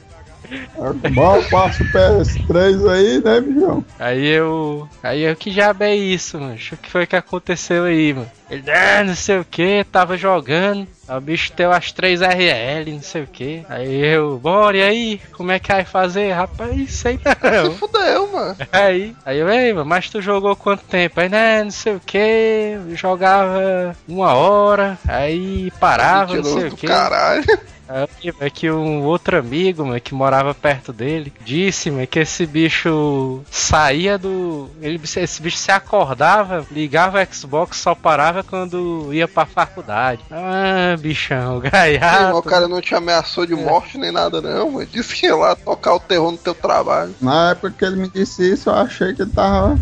[1.13, 3.85] Mal passa o PS3 aí, né, bichão?
[3.99, 4.87] Aí eu.
[5.01, 6.55] Aí eu que diabo é isso, mano?
[6.55, 8.29] O que foi que aconteceu aí, mano?
[8.49, 10.87] Ele, ah, não sei o que, tava jogando.
[11.07, 13.65] Aí o bicho deu as 3 RL, não sei o que.
[13.67, 15.21] Aí eu, bora, e aí?
[15.31, 16.31] Como é que vai fazer?
[16.31, 17.71] Rapaz, sei não.
[17.73, 18.55] Se fudeu, mano.
[18.71, 21.19] Aí, aí eu, ei, mano, mas tu jogou quanto tempo?
[21.19, 26.85] Aí, né, não sei o que, jogava uma hora, aí parava, não sei o que.
[26.87, 27.43] caralho.
[27.87, 32.45] Aí, é que um outro amigo, mano, que morava perto dele, disse, mano, que esse
[32.45, 34.69] bicho saía do.
[34.81, 40.21] Ele, esse bicho se acordava, ligava o Xbox, só parava quando ia pra faculdade.
[40.31, 42.23] Ah, bichão, gaiato.
[42.23, 44.85] mas o cara não te ameaçou de morte nem nada, não, mano.
[44.85, 47.13] Disse que ia lá tocar o terror no teu trabalho.
[47.21, 49.77] Na época que ele me disse isso, eu achei que ele tava.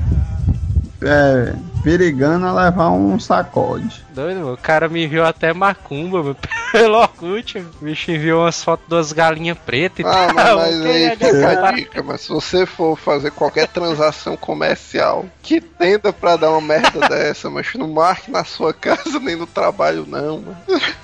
[1.04, 4.06] É, perigando a levar um sacode.
[4.14, 4.54] Doido, mano.
[4.54, 6.38] O cara me enviou até macumba, mano,
[6.72, 7.58] pelo Orkut.
[7.58, 10.58] O bicho enviou umas fotos das galinhas pretas e Ah, tal.
[10.58, 15.26] mas, mas aí é fica a dica, mas se você for fazer qualquer transação comercial
[15.42, 19.48] que tenda pra dar uma merda dessa, mas não marque na sua casa nem no
[19.48, 20.58] trabalho, não, mano.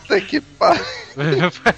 [0.08, 0.80] Tem que parar.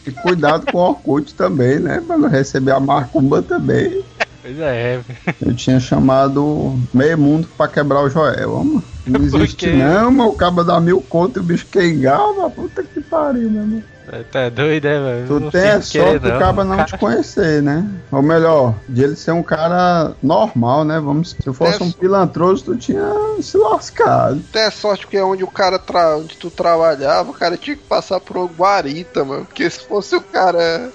[0.05, 2.03] E cuidado com o Orkut também, né?
[2.05, 4.03] Pra não receber a macumba também.
[4.49, 4.99] Pois é,
[5.45, 8.83] Eu tinha chamado meio mundo pra quebrar o Joel, mano.
[9.05, 12.49] Não existe não, mas o cabo dá mil conto e o bicho queimava.
[12.49, 13.83] Puta que pariu, meu irmão.
[14.31, 15.27] Tá doido, é, mano?
[15.27, 17.87] Tu Não tem a sorte do cabo não te conhecer, né?
[18.11, 20.99] Ou melhor, de ele ser um cara normal, né?
[20.99, 23.05] Vamos, se fosse Tem um pilantroso, tu tinha
[23.39, 24.41] se lascado.
[24.51, 26.17] Tem a sorte que é onde o cara tra...
[26.17, 29.45] onde tu trabalhava, o cara tinha que passar por uma guarita, mano.
[29.45, 30.89] Porque se fosse o cara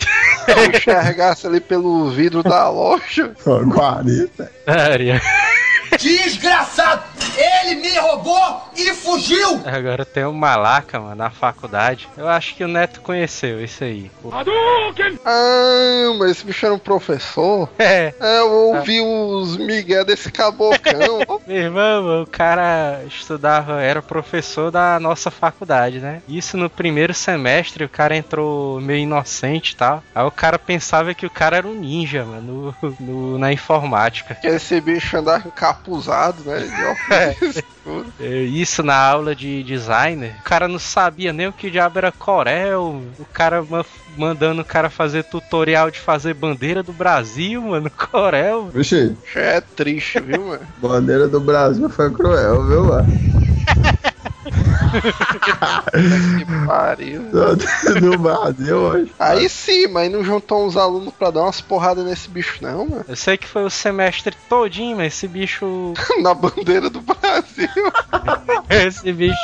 [0.74, 3.32] enxergasse ali pelo vidro da loja.
[3.44, 4.50] Guarita.
[4.64, 5.20] Sério.
[5.98, 7.13] Desgraçado!
[7.36, 9.60] Ele me roubou e fugiu!
[9.64, 12.08] Agora tem um malaca, mano, na faculdade.
[12.16, 14.10] Eu acho que o Neto conheceu isso aí.
[14.22, 14.30] Pô.
[15.24, 17.68] Ah, mas esse bicho era um professor?
[17.78, 21.20] É, É, eu ouvi os migué desse cabocão.
[21.46, 26.22] meu irmão, o cara estudava, era professor da nossa faculdade, né?
[26.28, 30.02] Isso no primeiro semestre, o cara entrou meio inocente e tal.
[30.14, 34.34] Aí o cara pensava que o cara era um ninja, mano, no, no- na informática.
[34.36, 36.60] que esse bicho andava encapuzado, né?
[38.20, 40.36] É, Isso na aula de designer.
[40.40, 43.02] O cara não sabia nem o que diabo era Corel.
[43.18, 43.84] O cara ma-
[44.16, 47.90] mandando o cara fazer tutorial de fazer bandeira do Brasil, mano.
[47.90, 48.68] Corel.
[48.72, 50.66] Vixe, é triste, viu, mano?
[50.78, 53.08] bandeira do Brasil foi cruel, viu, mano?
[55.00, 57.22] que pariu.
[58.00, 59.12] no Brasil hoje.
[59.18, 63.04] Aí sim, mas não juntou uns alunos pra dar umas porradas nesse bicho, não, mano.
[63.08, 65.92] Eu sei que foi o semestre todinho, mas esse bicho.
[66.22, 67.68] Na bandeira do Brasil.
[68.70, 69.34] esse bicho.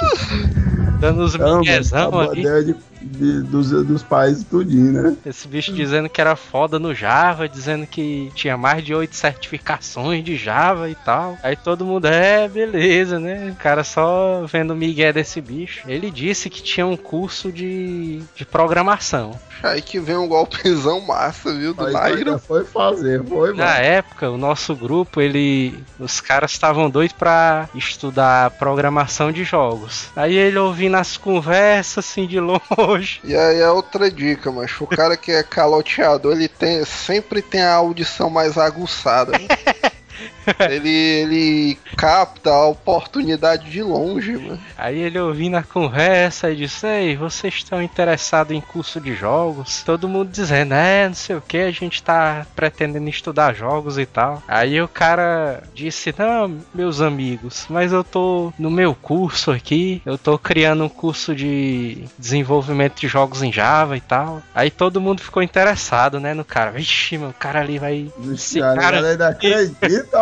[1.00, 2.42] Dando os Não, miguezão a ali.
[2.42, 2.76] bandeira de,
[3.20, 5.16] de- dos, dos países tudinho, né?
[5.26, 10.24] Esse bicho dizendo que era foda no Java, dizendo que tinha mais de oito certificações
[10.24, 11.36] de Java e tal.
[11.42, 13.50] Aí todo mundo, é, beleza, né?
[13.50, 15.82] O cara só vendo o migué desse bicho.
[15.86, 19.38] Ele disse que tinha um curso de, de programação.
[19.62, 21.74] Aí que vem um golpezão massa, viu?
[21.74, 22.38] Do Aí Nairo.
[22.38, 23.78] foi fazer, foi, Na mano.
[23.84, 25.78] época, o nosso grupo, ele.
[25.98, 30.08] Os caras estavam doidos pra estudar programação de jogos.
[30.16, 33.09] Aí ele ouvindo as conversas assim de longe.
[33.24, 37.62] E aí é outra dica, mas o cara que é caloteador, ele tem, sempre tem
[37.62, 39.32] a audição mais aguçada.
[40.70, 44.58] ele, ele capta a oportunidade de longe, mano.
[44.76, 49.82] Aí ele ouvindo a conversa e disse: Ei, vocês estão interessados em curso de jogos?
[49.84, 54.06] Todo mundo dizendo: É, não sei o que, a gente tá pretendendo estudar jogos e
[54.06, 54.42] tal.
[54.48, 60.16] Aí o cara disse: Não, meus amigos, mas eu tô no meu curso aqui, eu
[60.18, 64.42] tô criando um curso de desenvolvimento de jogos em Java e tal.
[64.54, 66.70] Aí todo mundo ficou interessado, né, no cara.
[66.70, 68.10] Vixe, meu, o cara ali vai.
[68.32, 70.18] Esse cara, cara- ainda acredita,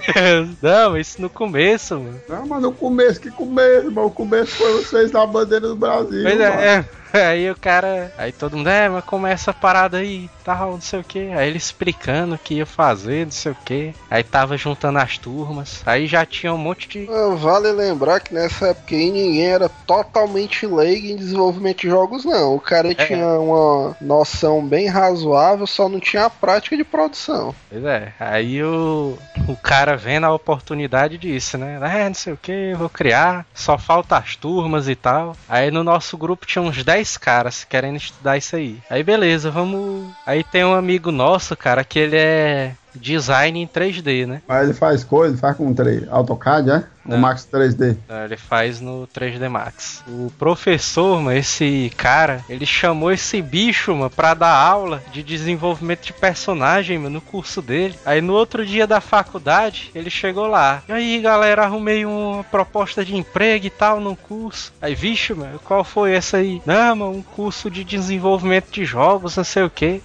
[0.62, 2.20] não, isso no começo, mano.
[2.28, 4.08] Não, mas no começo, que começo, mano?
[4.08, 6.22] O começo foi vocês na bandeira do Brasil.
[6.22, 6.42] Pois mano.
[6.42, 6.84] é, é.
[7.30, 8.12] Aí o cara.
[8.18, 10.28] Aí todo mundo, é, mas como é essa parada aí?
[10.42, 11.30] Tal, não sei o que.
[11.32, 13.94] Aí ele explicando o que ia fazer, não sei o que.
[14.10, 15.82] Aí tava juntando as turmas.
[15.86, 17.08] Aí já tinha um monte de.
[17.36, 22.56] Vale lembrar que nessa época aí ninguém era totalmente leigo em desenvolvimento de jogos, não.
[22.56, 27.54] O cara tinha uma noção bem razoável, só não tinha a prática de produção.
[27.70, 28.12] Pois é.
[28.18, 31.78] Aí o, o cara vendo a oportunidade disso, né?
[31.82, 33.46] É, não sei o que, vou criar.
[33.54, 35.36] Só falta as turmas e tal.
[35.48, 38.78] Aí no nosso grupo tinha uns 10 caras querendo estudar isso aí.
[38.88, 40.10] Aí beleza, vamos.
[40.26, 44.42] Aí tem um amigo nosso, cara, que ele é design em 3D, né?
[44.46, 46.08] Mas ele faz coisa, faz com 3.
[46.10, 46.84] AutoCAD, é?
[47.04, 47.18] Não.
[47.18, 47.96] O Max 3D.
[48.08, 50.02] Ah, Ele faz no 3D Max.
[50.08, 56.06] O professor, mano, esse cara, ele chamou esse bicho, mano, pra dar aula de desenvolvimento
[56.06, 57.94] de personagem, mano, no curso dele.
[58.06, 60.82] Aí no outro dia da faculdade, ele chegou lá.
[60.88, 64.72] E aí, galera, arrumei uma proposta de emprego e tal no curso.
[64.80, 66.62] Aí, vixe, mano, qual foi essa aí?
[66.64, 70.00] Não, mano, um curso de desenvolvimento de jogos, não sei o que.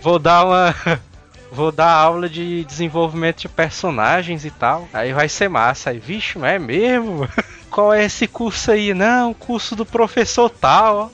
[0.00, 0.74] Vou dar uma.
[1.50, 4.88] Vou dar aula de desenvolvimento de personagens e tal.
[4.92, 5.90] Aí vai ser massa.
[5.90, 7.28] Aí, vixe, mas é mesmo?
[7.78, 8.92] Qual é esse curso aí?
[8.92, 11.12] Não, curso do professor tal.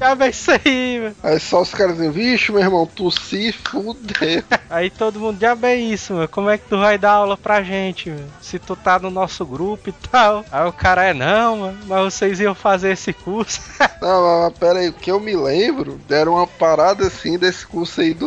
[0.00, 1.16] Já vai isso aí, mano.
[1.22, 4.42] Aí só os caras dizem, vixe, meu irmão, tu se fudeu.
[4.68, 6.26] Aí todo mundo, já bem isso, mano.
[6.26, 8.26] Como é que tu vai dar aula pra gente, mano?
[8.40, 10.44] Se tu tá no nosso grupo e tal.
[10.50, 13.60] Aí o cara é, não, mano, mas vocês iam fazer esse curso.
[14.02, 18.00] Não, mas pera aí, o que eu me lembro, deram uma parada assim desse curso
[18.00, 18.26] aí do.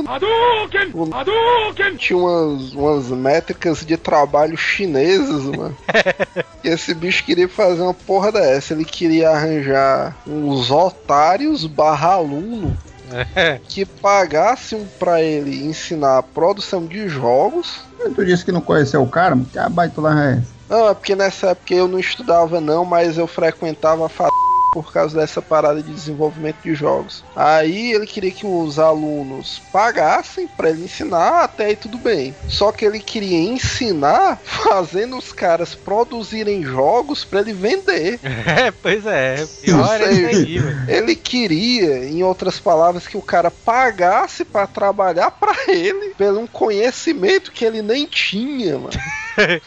[0.93, 1.09] O-
[1.97, 5.75] Tinha umas, umas métricas de trabalho chinesas, mano.
[6.63, 8.73] e esse bicho queria fazer uma porra dessa.
[8.73, 12.77] Ele queria arranjar uns otários barra aluno
[13.67, 17.81] que pagassem pra ele ensinar a produção de jogos.
[18.15, 19.37] Tu disse que não conheceu o cara?
[19.51, 20.55] Que a baita lá é essa?
[20.69, 24.27] Não, é porque nessa época eu não estudava não, mas eu frequentava a fa...
[24.75, 27.23] por causa dessa parada de desenvolvimento de jogos.
[27.33, 32.35] Aí ele queria que os alunos pagassem pra ele ensinar, até aí tudo bem.
[32.49, 38.19] Só que ele queria ensinar fazendo os caras produzirem jogos pra ele vender.
[38.45, 39.47] é, pois é.
[39.61, 40.57] Pior é isso aí.
[40.89, 46.47] Ele queria, em outras palavras, que o cara pagasse pra trabalhar pra ele pelo um
[46.47, 48.89] conhecimento que ele nem tinha, mano.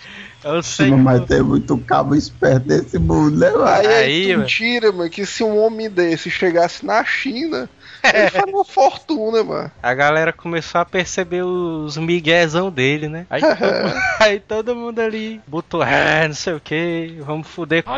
[0.48, 0.90] Eu sei.
[0.90, 3.66] Mas tem muito cabo esperto nesse mundo, né, mano?
[3.66, 4.40] Aí, Aí, é mano.
[4.40, 7.68] mentira, mano, que se um homem desse chegasse na China,
[8.02, 9.70] ele faria uma fortuna, mano.
[9.82, 13.26] A galera começou a perceber os miguezão dele, né?
[13.28, 17.84] Aí, todo, aí todo mundo ali botou, é, não sei o que, vamos fuder.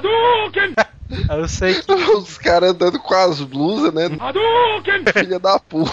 [1.28, 4.08] Eu sei que Os caras andando com as blusas, né?
[5.12, 5.90] Filha da puta.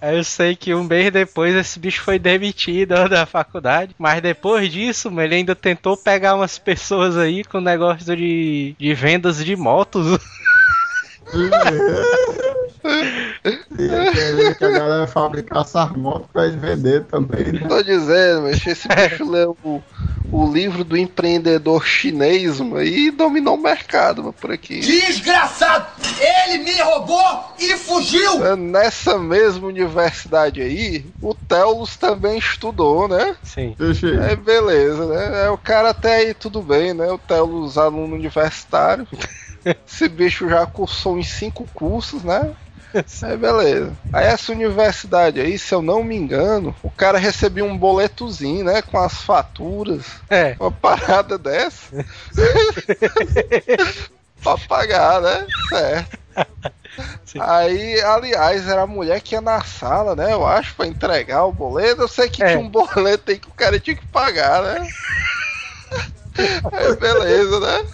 [0.00, 3.94] Eu sei que um mês depois esse bicho foi demitido da faculdade.
[3.98, 9.44] Mas depois disso, ele ainda tentou pegar umas pessoas aí com negócio de, de vendas
[9.44, 10.18] de motos.
[13.44, 17.68] Querer que a galera fabricasse as motos pra vender também, né?
[17.68, 19.82] Tô dizendo, mas esse bicho leu o,
[20.32, 24.80] o livro do empreendedor chinês, mano, e dominou o mercado, mano, por aqui.
[24.80, 25.86] Desgraçado!
[26.18, 28.46] Ele me roubou e fugiu!
[28.46, 33.36] É, Nessa mesma universidade aí, o Telos também estudou, né?
[33.42, 33.76] Sim.
[34.26, 35.44] Aí beleza, né?
[35.44, 37.10] É, o cara até aí tudo bem, né?
[37.10, 39.06] O Telos, aluno universitário.
[39.86, 42.54] Esse bicho já cursou em cinco cursos, né?
[43.22, 43.92] Aí beleza.
[44.12, 48.80] Aí essa universidade aí, se eu não me engano, o cara recebia um boletozinho, né?
[48.82, 50.04] Com as faturas.
[50.30, 50.54] É.
[50.60, 51.92] Uma parada dessa.
[54.42, 55.46] pra pagar, né?
[55.68, 56.18] Certo.
[57.24, 57.38] Sim.
[57.40, 60.32] Aí, aliás, era a mulher que ia na sala, né?
[60.32, 62.02] Eu acho, pra entregar o boleto.
[62.02, 62.48] Eu sei que É.
[62.48, 64.88] tinha um boleto aí que o cara tinha que pagar, né?
[66.72, 67.84] Aí, beleza, né?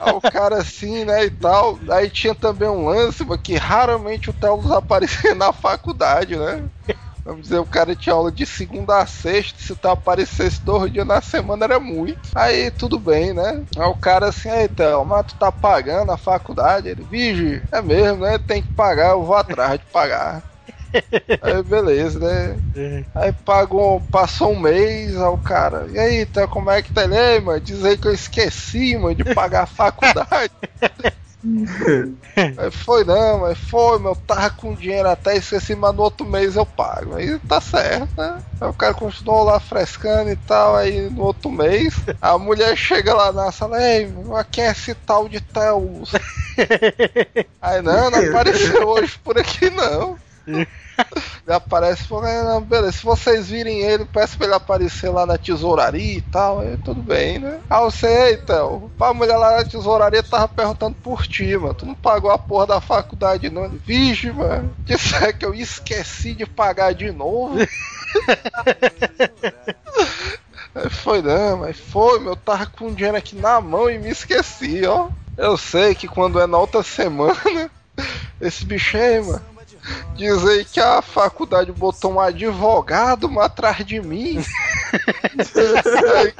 [0.00, 1.78] Aí o cara assim, né, e tal.
[1.90, 6.64] Aí tinha também um lance, que raramente o Telos aparecia na faculdade, né?
[7.24, 11.06] Vamos dizer, o cara tinha aula de segunda a sexta, se tu aparecesse dois dias
[11.06, 12.18] na semana era muito.
[12.34, 13.64] Aí tudo bem, né?
[13.78, 16.88] Aí o cara assim, aí então, mas tu tá pagando a faculdade?
[16.88, 18.36] Ele, vige, é mesmo, né?
[18.36, 20.44] Tem que pagar, eu vou atrás de pagar.
[21.42, 22.56] Aí beleza, né?
[23.14, 27.04] Aí pagou, passou um mês, aí o cara, e aí, então como é que tá
[27.04, 27.16] ele?
[27.16, 30.52] Ei, mano, diz aí que eu esqueci, mano, de pagar a faculdade.
[32.56, 36.56] Aí foi não, mas foi, meu, tava com dinheiro até esqueci, mas no outro mês
[36.56, 37.16] eu pago.
[37.16, 38.40] Aí tá certo, né?
[38.60, 43.14] Aí o cara continuou lá frescando e tal, aí no outro mês, a mulher chega
[43.14, 46.12] lá na sala, ei, mas quem é esse tal de Teus?
[47.60, 50.18] Aí não, não apareceu hoje por aqui não.
[51.46, 55.26] Ele aparece, falou, "É, não, beleza, se vocês virem ele, peço pra ele aparecer lá
[55.26, 57.60] na tesouraria e tal, aí tudo bem, né?
[57.68, 61.94] Ah, você, então, a mulher lá na tesouraria tava perguntando por ti, mano, tu não
[61.94, 63.68] pagou a porra da faculdade não?
[63.68, 67.56] Vixe, mano, disser que eu esqueci de pagar de novo.
[70.90, 74.10] Foi não, mas foi, meu, eu tava com o dinheiro aqui na mão e me
[74.10, 75.08] esqueci, ó.
[75.36, 77.70] Eu sei que quando é na outra semana,
[78.40, 79.53] esse bicho aí, mano,
[80.14, 84.44] diz aí que a faculdade botou um advogado atrás de mim.
[86.14, 86.34] aí,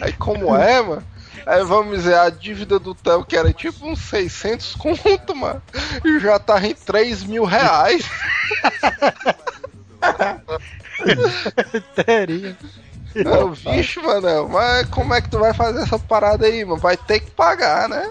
[0.02, 1.04] aí como é, mano?
[1.46, 5.62] Aí vamos dizer, a dívida do Theo, que era tipo uns 600 conto, mano,
[6.04, 8.04] e já tava em 3 mil reais.
[11.94, 12.54] Teria.
[13.14, 16.80] Eu, vixe, mano, mas como é que tu vai fazer essa parada aí, mano?
[16.80, 18.10] Vai ter que pagar, né?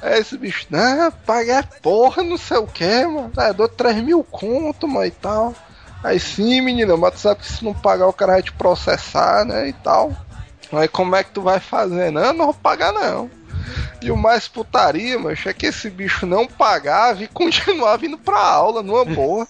[0.00, 3.32] Aí esse bicho, não, pagar porra, não sei o que, mano.
[3.38, 5.54] É, eu dou 3 mil conto, mano, e tal.
[6.02, 9.44] Aí sim, menina, mas tu sabe que se não pagar o cara vai te processar,
[9.44, 10.12] né, e tal.
[10.72, 12.10] Aí como é que tu vai fazer?
[12.10, 13.30] Não, não vou pagar não.
[14.02, 18.38] E o mais putaria, mano, é que esse bicho não pagava e continuava vindo pra
[18.38, 19.46] aula numa boa.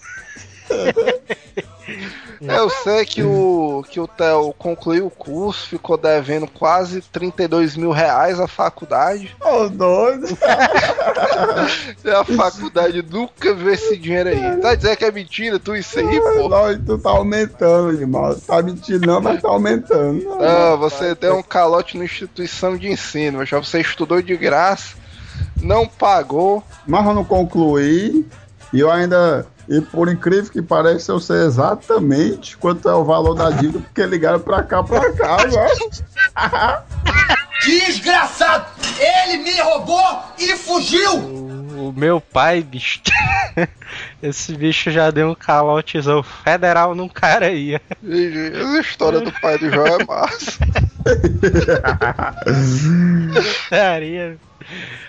[2.47, 7.91] Eu sei que o, que o Theo concluiu o curso, ficou devendo quase 32 mil
[7.91, 9.35] reais à faculdade.
[9.41, 10.27] Ô, doido.
[12.03, 14.57] E a faculdade nunca vê esse dinheiro aí.
[14.57, 16.49] Tá dizendo que é mentira tu isso aí, pô?
[16.49, 18.35] Não, tu tá aumentando, irmão.
[18.35, 20.25] Tá mentindo não, mas tá aumentando.
[20.39, 24.95] Ah, você deu um calote na instituição de ensino, já você estudou de graça,
[25.61, 26.63] não pagou.
[26.85, 28.25] Mas eu não concluí.
[28.73, 29.45] E eu ainda.
[29.67, 34.05] E por incrível que pareça, eu sei exatamente quanto é o valor da dívida, porque
[34.05, 35.89] ligaram pra cá, pra cá, velho.
[37.65, 38.65] Desgraçado!
[38.99, 41.17] Ele me roubou e fugiu!
[41.17, 42.99] O, o meu pai, bicho.
[44.21, 47.75] Esse bicho já deu um calotezão federal num cara aí.
[47.75, 50.59] Essa história do pai do João é massa.
[53.39, 54.37] Estaria.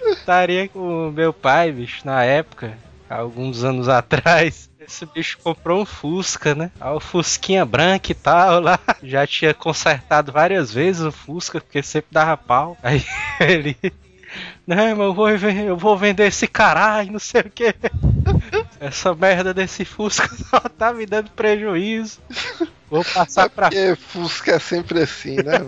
[0.06, 2.72] Estaria com o meu pai, bicho, na época,
[3.08, 4.70] alguns anos atrás.
[4.78, 6.70] Esse bicho comprou um Fusca, né?
[6.78, 8.78] Ah, O Fusquinha branco e tal lá.
[9.02, 12.76] Já tinha consertado várias vezes o Fusca, porque sempre dava pau.
[12.82, 13.02] Aí
[13.40, 13.76] ele.
[14.66, 17.74] Não, mas eu vou, eu vou vender esse caralho, não sei o que.
[18.80, 22.18] Essa merda desse Fusca só tá me dando prejuízo.
[22.90, 25.66] Vou passar pra Porque Fusca é sempre assim, né?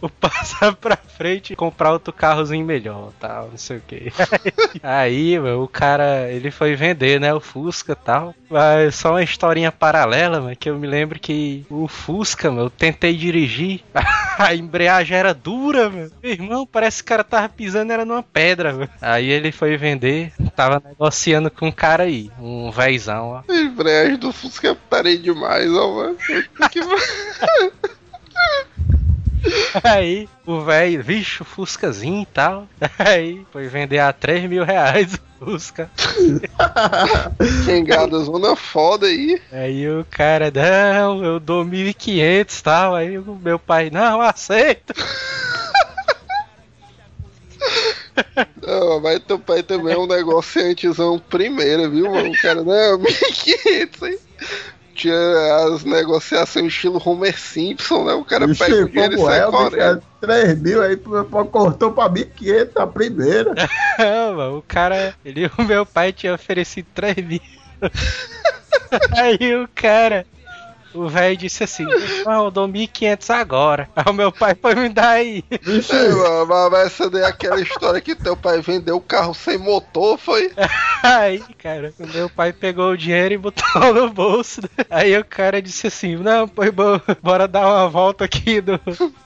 [0.02, 4.12] Vou passar pra frente e comprar outro carrozinho melhor, tal, não sei o que.
[4.82, 8.34] Aí, mano, o cara, ele foi vender, né, o Fusca tal.
[8.48, 12.70] Mas só uma historinha paralela, mano, que eu me lembro que o Fusca, mano, eu
[12.70, 13.82] tentei dirigir,
[14.38, 16.10] a embreagem era dura, mano.
[16.22, 18.90] Meu irmão, parece que o cara tava pisando, era numa pedra, mano.
[19.02, 23.42] Aí ele foi vender, tava negociando com um cara aí, um véizão, ó.
[23.46, 26.16] A embreagem do Fusca parei demais, ó, mano.
[26.70, 26.80] Que...
[29.84, 32.66] Aí o velho, bicho, Fuscazinho e tal.
[32.98, 35.90] Aí foi vender a 3 mil reais o Fusca.
[37.64, 39.40] Quem gada zona foda aí.
[39.52, 42.94] Aí o cara, não, eu dou 1.500 e tal.
[42.94, 44.92] Aí o meu pai, não, aceito.
[48.66, 52.30] Não, mas teu pai também é um negociantezão primeiro, viu, mano?
[52.30, 54.18] O cara, não, 1.500, hein?
[55.00, 58.12] tinha as negociações estilo Homer Simpson, né?
[58.12, 60.02] O cara Ixi, pega o dinheiro e sai é, correndo.
[60.20, 63.54] 3 mil aí cortou pra 1.500 a primeira.
[63.98, 67.40] Não, o cara, ele, o meu pai tinha oferecido 3 mil.
[69.16, 70.26] aí o cara
[70.92, 73.88] o velho disse assim: Irmão, eu dou 1.500 agora.
[73.94, 75.44] Aí o meu pai foi me dar aí.
[75.62, 76.08] Vixe, é.
[76.08, 80.18] mano, mas essa daí é aquela história que teu pai vendeu o carro sem motor,
[80.18, 80.50] foi?
[81.02, 84.62] Aí, cara, meu pai pegou o dinheiro e botou no bolso.
[84.62, 84.84] Né?
[84.90, 88.78] Aí o cara disse assim: Não, pois bom, bora dar uma volta aqui do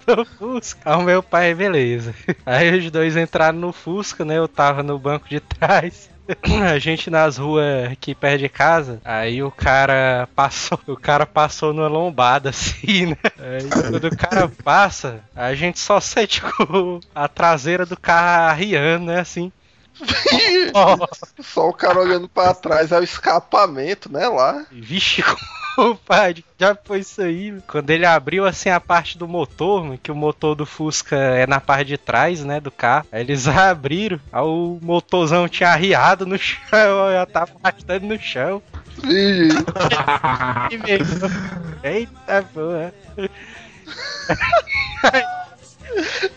[0.06, 0.80] no Fusca.
[0.84, 2.14] Aí o meu pai, beleza.
[2.44, 4.38] Aí os dois entraram no Fusca, né?
[4.38, 6.13] Eu tava no banco de trás.
[6.70, 11.72] a gente nas ruas aqui perto de casa, aí o cara passou, o cara passou
[11.72, 13.16] numa lombada assim, né?
[13.38, 19.06] Aí quando o cara passa, a gente só sente o, a traseira do carro arriando,
[19.06, 19.20] né?
[19.20, 19.52] Assim.
[21.40, 24.26] Só o cara olhando para trás, é o escapamento, né?
[24.26, 24.66] Lá.
[24.72, 25.38] Vixe, como
[25.94, 27.54] compadre, já foi isso aí.
[27.66, 31.60] Quando ele abriu assim a parte do motor, que o motor do Fusca é na
[31.60, 33.06] parte de trás, né, do carro.
[33.10, 38.62] Aí eles abriram, aí o motorzão tinha arriado no chão, já tava arrastando no chão.
[41.82, 42.94] Eita, boa.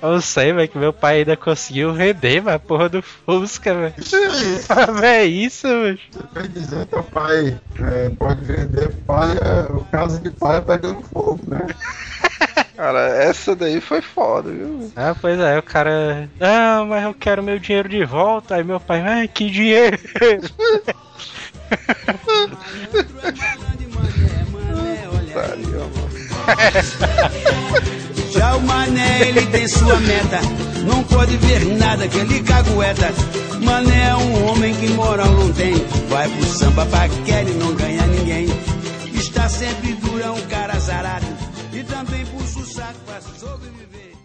[0.02, 3.94] Eu não sei, velho, que meu pai ainda conseguiu render, mas porra do Fusca, velho.
[5.04, 6.00] é isso, velho.
[6.12, 10.58] Você quer dizer que o pai é, pode vender palha, é, o caso de palha
[10.58, 11.66] é pegando fogo, né?
[12.78, 14.92] Cara, essa daí foi foda, viu?
[14.96, 16.30] Ah, pois é, o cara.
[16.40, 18.54] Ah, mas eu quero meu dinheiro de volta.
[18.54, 19.98] Aí meu pai, ai, ah, que dinheiro!
[25.34, 26.08] Pariu, mano.
[28.38, 30.40] Já o Mané, ele tem sua meta.
[30.86, 33.12] Não pode ver nada que ele cagueta.
[33.64, 35.74] Mané é um homem que moral não tem.
[36.10, 38.48] Vai pro samba pra e não ganha ninguém.
[39.16, 41.26] Está sempre dura é um cara zarado.
[41.74, 44.16] E também puxa o saco pra sobreviver.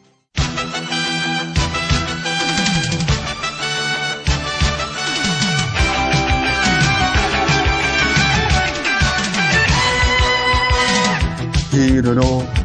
[11.71, 12.62] Tiro no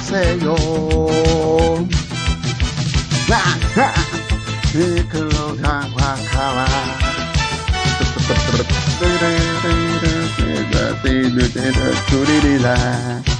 [11.87, 12.27] suit.
[12.27, 13.36] You need a a suit.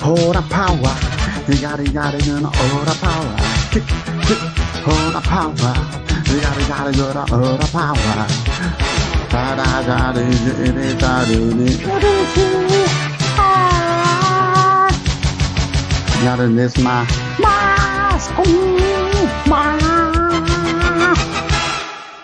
[0.00, 0.94] Hold a power,
[1.46, 3.36] you got it, got it, and hold a power.
[3.70, 3.84] Kick,
[4.26, 4.38] kick,
[4.82, 5.74] hold a power,
[6.26, 8.26] you got it, got it, and hold a power.
[9.30, 12.08] Da da da da da da da da.
[16.24, 17.06] Got it, this my
[17.38, 18.77] my school.